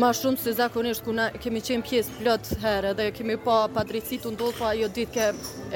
ma 0.00 0.08
shumë 0.18 0.40
se 0.44 0.54
zakonisht 0.60 1.04
ku 1.06 1.12
na 1.18 1.26
kemi 1.44 1.60
qenë 1.66 1.84
pjesë 1.88 2.14
plot 2.22 2.50
herë 2.64 2.94
dhe 3.00 3.10
kemi 3.18 3.36
pa 3.44 3.58
pa 3.74 3.84
drejtësi 3.90 4.18
të 4.24 4.32
ndodhë 4.34 4.58
pa 4.62 4.70
jo 4.80 4.88
ditë 4.96 5.12
ke 5.16 5.26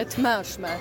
e 0.02 0.07
të 0.11 0.25
mërshme. 0.25 0.73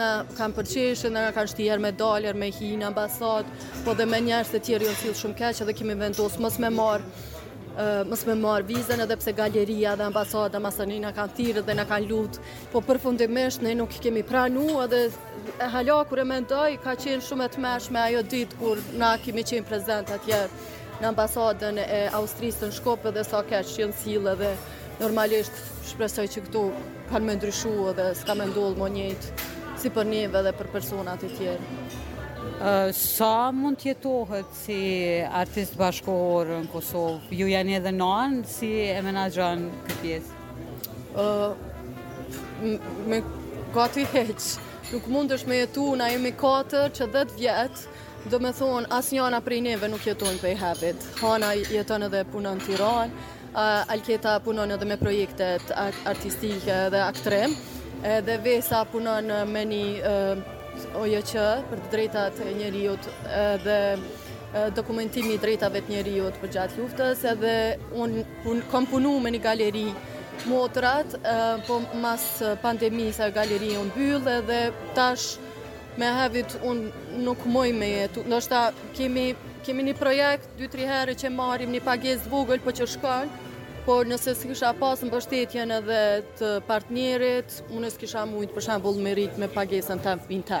Na 0.00 0.08
kam 0.38 0.56
përqeshë, 0.56 1.12
na 1.14 1.28
kam 1.36 1.46
shtijer 1.50 1.82
me 1.82 1.92
daljer, 2.02 2.36
me 2.40 2.48
hinë, 2.56 2.88
ambasat, 2.88 3.52
po 3.84 3.94
dhe 3.98 4.06
me 4.08 4.22
njerës 4.26 4.52
të 4.54 4.62
tjerë 4.68 4.88
jonë 4.88 5.00
fillë 5.04 5.20
shumë 5.22 5.38
keqë 5.42 5.64
edhe 5.66 5.76
kemi 5.82 5.98
vendosë 6.02 6.42
mësë 6.46 6.66
me 6.66 6.72
marë 6.80 7.28
mësë 7.78 8.26
me 8.28 8.34
marë 8.42 8.64
vizën 8.66 9.00
edhe 9.04 9.16
pse 9.20 9.32
galeria 9.36 9.92
dhe 9.96 10.04
ambasada 10.10 10.50
dhe 10.58 10.58
masanina 10.64 11.12
kanë 11.14 11.34
thirrë 11.36 11.62
dhe 11.68 11.74
në 11.78 11.84
kanë 11.90 12.08
lutë. 12.10 12.40
Po 12.72 12.80
përfundimisht 12.86 13.62
ne 13.62 13.74
nuk 13.78 13.94
i 13.94 14.00
kemi 14.02 14.22
pranu 14.26 14.64
edhe 14.82 15.04
e 15.60 16.04
kur 16.10 16.18
e 16.18 16.24
mendoj 16.32 16.74
ka 16.82 16.96
qenë 16.98 17.22
shumë 17.22 17.44
e 17.44 17.48
të 17.48 17.98
ajo 18.00 18.22
ditë 18.32 18.56
kur 18.62 18.78
na 19.02 19.12
kemi 19.22 19.42
qenë 19.46 19.66
prezent 19.70 20.10
atjerë 20.10 20.50
në 21.00 21.06
ambasadën 21.12 21.78
e 21.84 22.00
Austrisë 22.18 22.66
në 22.68 22.72
Shkopë 22.76 23.12
dhe 23.16 23.24
sa 23.24 23.42
keqë 23.42 23.68
që 23.70 23.86
në 23.92 23.96
cilë 24.02 24.34
dhe 24.42 24.50
normalisht 25.00 25.52
shpresoj 25.92 26.26
që 26.34 26.40
këtu 26.48 26.64
kanë 27.12 27.24
me 27.26 27.36
ndryshuar 27.38 27.94
dhe 27.96 28.10
s'ka 28.18 28.34
me 28.38 28.50
ndollë 28.50 28.76
më 28.82 28.90
njëjtë 28.96 29.48
si 29.80 29.88
për 29.94 30.06
njëve 30.12 30.42
dhe 30.48 30.56
për 30.58 30.72
personat 30.76 31.24
e 31.24 31.32
tjerë. 31.38 32.19
Sa 32.96 33.50
mund 33.56 33.80
të 33.80 33.90
jetohet 33.94 34.48
si 34.56 34.76
artist 35.40 35.76
bashkohor 35.80 36.50
në 36.52 36.58
Kosovë? 36.72 37.34
Ju 37.38 37.48
janë 37.48 37.76
edhe 37.78 37.92
nanë 37.96 38.42
si 38.48 38.70
e 38.92 38.98
menaxhon 39.06 39.66
këtë 39.86 39.96
pjesë? 40.02 40.40
Me 43.12 43.22
katër 43.76 44.34
Nuk 44.90 45.04
mund 45.06 45.30
është 45.30 45.46
me 45.46 45.58
jetu, 45.60 45.84
na 45.94 46.08
e 46.10 46.16
4, 46.18 46.30
katër 46.40 46.88
që 46.98 47.04
10 47.14 47.28
vjetë, 47.38 47.82
do 48.32 48.40
me 48.42 48.50
thonë 48.58 48.88
asë 48.96 49.14
njana 49.14 49.38
prej 49.46 49.60
neve 49.62 49.86
nuk 49.92 50.02
jetohen 50.08 50.40
për 50.42 50.50
i 50.50 50.56
habit. 50.58 51.04
Hana 51.20 51.52
jetohen 51.54 52.08
edhe 52.08 52.24
punën 52.32 52.58
të 52.58 52.72
tiranë, 52.72 53.28
Alketa 53.94 54.32
punon 54.46 54.70
edhe 54.74 54.86
me 54.90 54.96
projektet 54.98 55.70
artistike 55.76 56.74
dhe 56.96 57.02
aktrem, 57.04 57.54
dhe 58.02 58.36
Vesa 58.48 58.82
punon 58.92 59.30
me 59.54 59.62
një 59.70 59.86
OJQ 60.98 61.32
jo 61.34 61.44
për 61.70 61.80
të 61.84 61.90
drejtat 61.94 62.38
e 62.44 62.52
njeriut 62.58 63.08
dhe 63.64 63.76
dokumentimi 64.78 65.34
i 65.36 65.40
drejtave 65.42 65.82
të 65.84 65.92
njeriut 65.94 66.38
për 66.42 66.52
gjatë 66.56 66.78
luftës 66.80 67.24
edhe 67.32 67.56
unë 68.04 68.24
kam 68.44 68.64
kom 68.72 68.88
punu 68.94 69.12
me 69.26 69.32
një 69.34 69.42
galeri 69.46 69.84
motrat, 70.50 71.18
po 71.68 71.80
mas 72.02 72.24
pandemi 72.62 73.10
sa 73.14 73.28
galeri 73.36 73.74
unë 73.82 73.94
byllë 73.98 74.34
edhe 74.38 74.60
tash 74.98 75.34
me 76.00 76.08
hevit 76.20 76.56
unë 76.70 77.04
nuk 77.26 77.44
moj 77.56 77.68
me 77.82 77.90
jetu, 77.98 78.24
nështë 78.32 78.52
ta 78.52 78.90
kemi, 78.96 79.28
kemi 79.66 79.84
një 79.90 79.94
projekt 80.00 80.48
2-3 80.60 80.88
herë 80.94 81.14
që 81.24 81.30
marim 81.40 81.72
një 81.76 81.84
pagjes 81.90 82.24
vogël 82.32 82.58
për 82.58 82.66
po 82.70 82.76
që 82.80 82.88
shkallë, 82.94 83.48
Por 83.86 84.04
nëse 84.04 84.34
s'kisha 84.36 84.74
pasë 84.76 85.06
në 85.06 85.10
bështetjen 85.14 85.70
edhe 85.72 86.00
të 86.36 86.48
partnerit, 86.68 87.54
unë 87.72 87.88
s'kisha 87.94 88.26
mujtë 88.28 88.52
për 88.56 88.64
shambull 88.66 88.98
me 89.06 89.14
rritë 89.16 89.40
me 89.40 89.48
pagesën 89.54 90.02
të 90.04 90.12
më 90.18 90.26
finë 90.26 90.44
të 90.50 90.58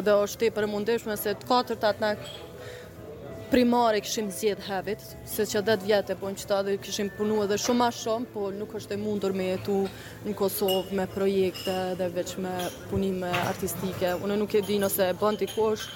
Edhe 0.00 0.16
është 0.24 0.48
të 0.48 0.56
përmundeshme 0.56 1.14
se 1.20 1.36
të 1.38 1.46
katërt 1.50 1.84
të 1.84 1.90
atë 1.92 2.02
në 2.02 3.44
primare 3.52 4.00
këshim 4.02 4.32
zjedhë 4.34 4.66
hevit, 4.72 5.04
se 5.36 5.46
që 5.52 5.62
dhe 5.68 5.76
të 5.78 5.86
vjetë 5.92 6.12
e 6.12 6.16
po 6.24 6.32
në 6.32 6.40
qëta 6.42 6.58
dhe 6.66 6.74
këshim 6.82 7.12
punu 7.14 7.36
edhe 7.44 7.60
shumë 7.62 7.86
a 7.86 7.94
shumë, 8.00 8.26
por 8.34 8.50
nuk 8.58 8.74
është 8.80 8.96
e 8.98 9.02
mundur 9.04 9.32
me 9.38 9.46
jetu 9.52 9.78
në 10.26 10.34
Kosovë 10.40 10.98
me 10.98 11.06
projekte 11.14 11.76
dhe 12.02 12.10
veç 12.18 12.34
me 12.42 12.56
punime 12.90 13.30
artistike. 13.44 14.16
Unë 14.26 14.40
nuk 14.42 14.58
e 14.58 14.64
di 14.66 14.80
nëse 14.82 15.12
e 15.12 15.14
bënd 15.22 15.46
i 15.46 15.50
kosh, 15.54 15.86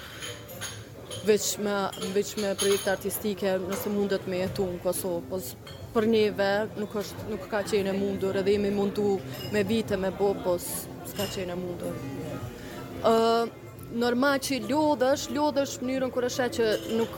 veç 1.27 1.51
me 1.59 2.55
projekte 2.55 2.95
artistike 2.95 3.59
nëse 3.67 3.91
mundet 3.99 4.31
me 4.31 4.45
jetu 4.45 4.69
në 4.71 4.79
Kosovë, 4.87 5.27
po 5.31 5.43
për 5.93 6.07
neve 6.09 6.49
nuk 6.79 6.93
është 7.01 7.27
nuk 7.31 7.47
ka 7.51 7.61
qenë 7.67 7.91
e 7.93 7.97
mundur 7.99 8.39
edhe 8.41 8.53
jemi 8.55 8.71
mundu 8.75 9.07
me 9.53 9.63
vite 9.69 9.97
me 9.99 10.11
bo 10.19 10.31
po 10.43 10.57
s'ka 10.63 11.27
qenë 11.35 11.55
e 11.55 11.59
mundur. 11.59 11.97
Ë 13.01 13.13
uh, 13.13 13.57
normal 14.03 14.37
që 14.45 14.61
lodhesh, 14.69 15.27
lodhesh 15.35 15.77
në 15.81 15.89
mënyrën 15.89 16.13
kur 16.15 16.27
është 16.29 16.49
që 16.57 16.69
nuk 16.99 17.17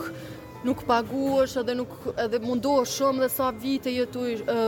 nuk 0.63 0.86
paguosh 0.89 1.57
edhe 1.62 1.73
nuk 1.77 1.93
edhe 2.25 2.39
mundohesh 2.47 2.97
shumë 2.97 3.25
dhe 3.25 3.29
sa 3.38 3.49
vite 3.65 3.93
jetu 3.93 4.25
uh, 4.39 4.65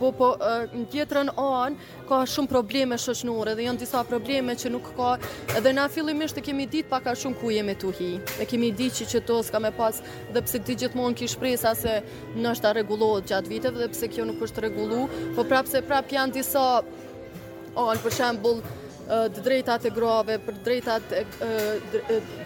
bo 0.00 0.10
po 0.16 0.28
në 0.76 0.84
tjetërën 0.92 1.30
anë 1.40 1.86
ka 2.08 2.18
shumë 2.32 2.50
probleme 2.50 2.98
shëshnore 3.00 3.54
dhe 3.56 3.66
janë 3.68 3.82
disa 3.82 4.02
probleme 4.08 4.54
që 4.60 4.72
nuk 4.74 4.90
ka 4.98 5.14
edhe 5.58 5.72
na 5.76 5.86
fillimisht 5.92 6.40
e 6.40 6.44
kemi 6.48 6.66
ditë 6.74 6.90
paka 6.92 7.14
shumë 7.18 7.40
ku 7.40 7.52
jemi 7.54 7.76
të 7.80 7.92
hi 8.00 8.10
e 8.44 8.48
kemi 8.50 8.70
ditë 8.80 9.00
që 9.02 9.08
që 9.14 9.22
to 9.30 9.38
ka 9.54 9.62
me 9.64 9.72
pas 9.80 10.02
dhe 10.34 10.42
pse 10.48 10.60
ti 10.66 10.78
gjithmonë 10.82 11.18
ki 11.20 11.30
shpresa 11.34 11.72
se 11.82 11.96
nështë 12.36 12.70
a 12.72 12.74
regulohet 12.80 13.30
gjatë 13.32 13.54
viteve 13.54 13.82
dhe 13.84 13.90
pse 13.94 14.10
kjo 14.16 14.26
nuk 14.30 14.42
është 14.48 14.66
regulu 14.68 15.06
po 15.38 15.46
prapë 15.50 15.72
se 15.76 15.84
prapë 15.90 16.18
janë 16.18 16.38
disa 16.40 16.66
anë 16.78 18.02
për 18.04 18.20
shembul 18.20 18.62
të 19.08 19.40
drejtat 19.44 19.86
e 19.88 19.90
grave, 19.96 20.36
për 20.44 20.54
drejtat 20.64 21.12
e 21.16 21.22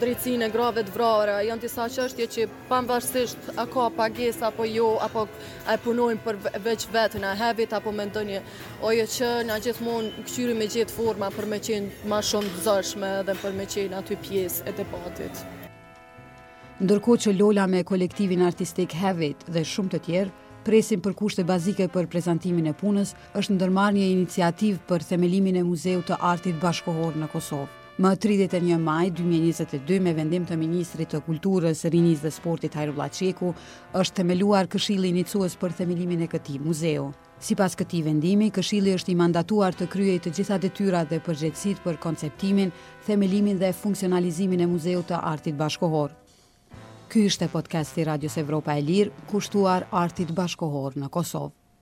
drejtësin 0.00 0.44
e 0.46 0.50
grave 0.54 0.84
të 0.86 0.94
vrara, 0.94 1.40
janë 1.42 1.64
disa 1.64 1.88
qështje 1.90 2.26
që 2.34 2.44
panvarsisht 2.70 3.50
a 3.58 3.64
ka 3.66 3.88
pages 3.96 4.38
apo 4.46 4.64
jo, 4.70 4.92
apo 5.02 5.24
a 5.66 5.74
punojnë 5.82 6.20
për 6.22 6.38
veç 6.62 6.86
vetën, 6.94 7.24
a 7.26 7.34
hevit, 7.42 7.72
apo 7.74 7.92
me 7.92 8.06
ndonje, 8.12 8.42
oje 8.86 9.06
që 9.18 9.32
në 9.48 9.58
gjithmonë 9.66 10.14
këqyri 10.28 10.54
me 10.62 10.70
gjithë 10.70 10.96
forma 10.96 11.32
për 11.34 11.50
me 11.50 11.58
qenë 11.66 12.08
ma 12.10 12.22
shumë 12.22 12.54
të 12.54 12.64
zërshme 12.68 13.10
dhe 13.26 13.36
për 13.42 13.58
me 13.58 13.66
qenë 13.74 13.98
aty 13.98 14.20
pjesë 14.22 14.68
e 14.70 14.76
debatit. 14.78 15.42
Ndërko 16.82 17.18
që 17.26 17.34
Lola 17.38 17.66
me 17.70 17.82
kolektivin 17.86 18.42
artistik 18.42 18.94
Hevit 19.02 19.44
dhe 19.54 19.62
shumë 19.66 19.92
të 19.96 20.00
tjerë, 20.06 20.32
presim 20.64 21.00
për 21.02 21.14
kushte 21.18 21.42
bazike 21.48 21.88
për 21.90 22.06
prezantimin 22.12 22.68
e 22.70 22.74
punës, 22.78 23.14
është 23.38 23.56
ndërmarrë 23.58 23.98
një 23.98 24.08
iniciativë 24.14 24.82
për 24.88 25.04
themelimin 25.10 25.58
e 25.60 25.64
muzeu 25.66 26.02
të 26.06 26.18
Artit 26.32 26.58
Bashkohor 26.62 27.16
në 27.18 27.28
Kosovë. 27.32 27.70
Më 28.02 28.12
31 28.24 28.78
maj 28.80 29.10
2022 29.18 29.98
me 30.00 30.14
vendim 30.16 30.46
të 30.48 30.56
Ministrit 30.56 31.10
të 31.12 31.20
Kulturës, 31.26 31.82
Rinis 31.92 32.22
dhe 32.24 32.30
Sportit 32.32 32.72
Hajru 32.78 32.94
Vlaqeku, 32.96 33.50
është 34.00 34.16
themeluar 34.22 34.70
këshili 34.72 35.10
inicuës 35.12 35.58
për 35.60 35.74
themelimin 35.82 36.24
e 36.24 36.30
këti 36.32 36.56
muzeu. 36.64 37.10
Si 37.42 37.54
pas 37.58 37.74
këti 37.76 38.00
vendimi, 38.06 38.48
këshili 38.54 38.94
është 38.96 39.12
i 39.12 39.18
mandatuar 39.18 39.76
të 39.76 39.90
kryej 39.92 40.22
të 40.24 40.32
gjitha 40.38 40.58
detyra 40.62 41.04
dhe 41.10 41.20
përgjëtsit 41.26 41.84
për 41.84 42.00
konceptimin, 42.00 42.72
themelimin 43.06 43.60
dhe 43.60 43.74
funksionalizimin 43.84 44.64
e 44.66 44.72
muzeu 44.72 45.04
të 45.06 45.20
artit 45.34 45.58
bashkohorë. 45.58 46.21
Ky 47.12 47.22
është 47.28 47.44
e 47.44 47.50
podcasti 47.54 48.04
Radios 48.08 48.38
Evropa 48.42 48.72
e 48.72 48.82
Lirë, 48.86 49.10
kushtuar 49.34 49.84
artit 50.06 50.30
bashkohor 50.40 50.98
në 51.04 51.12
Kosovë. 51.18 51.61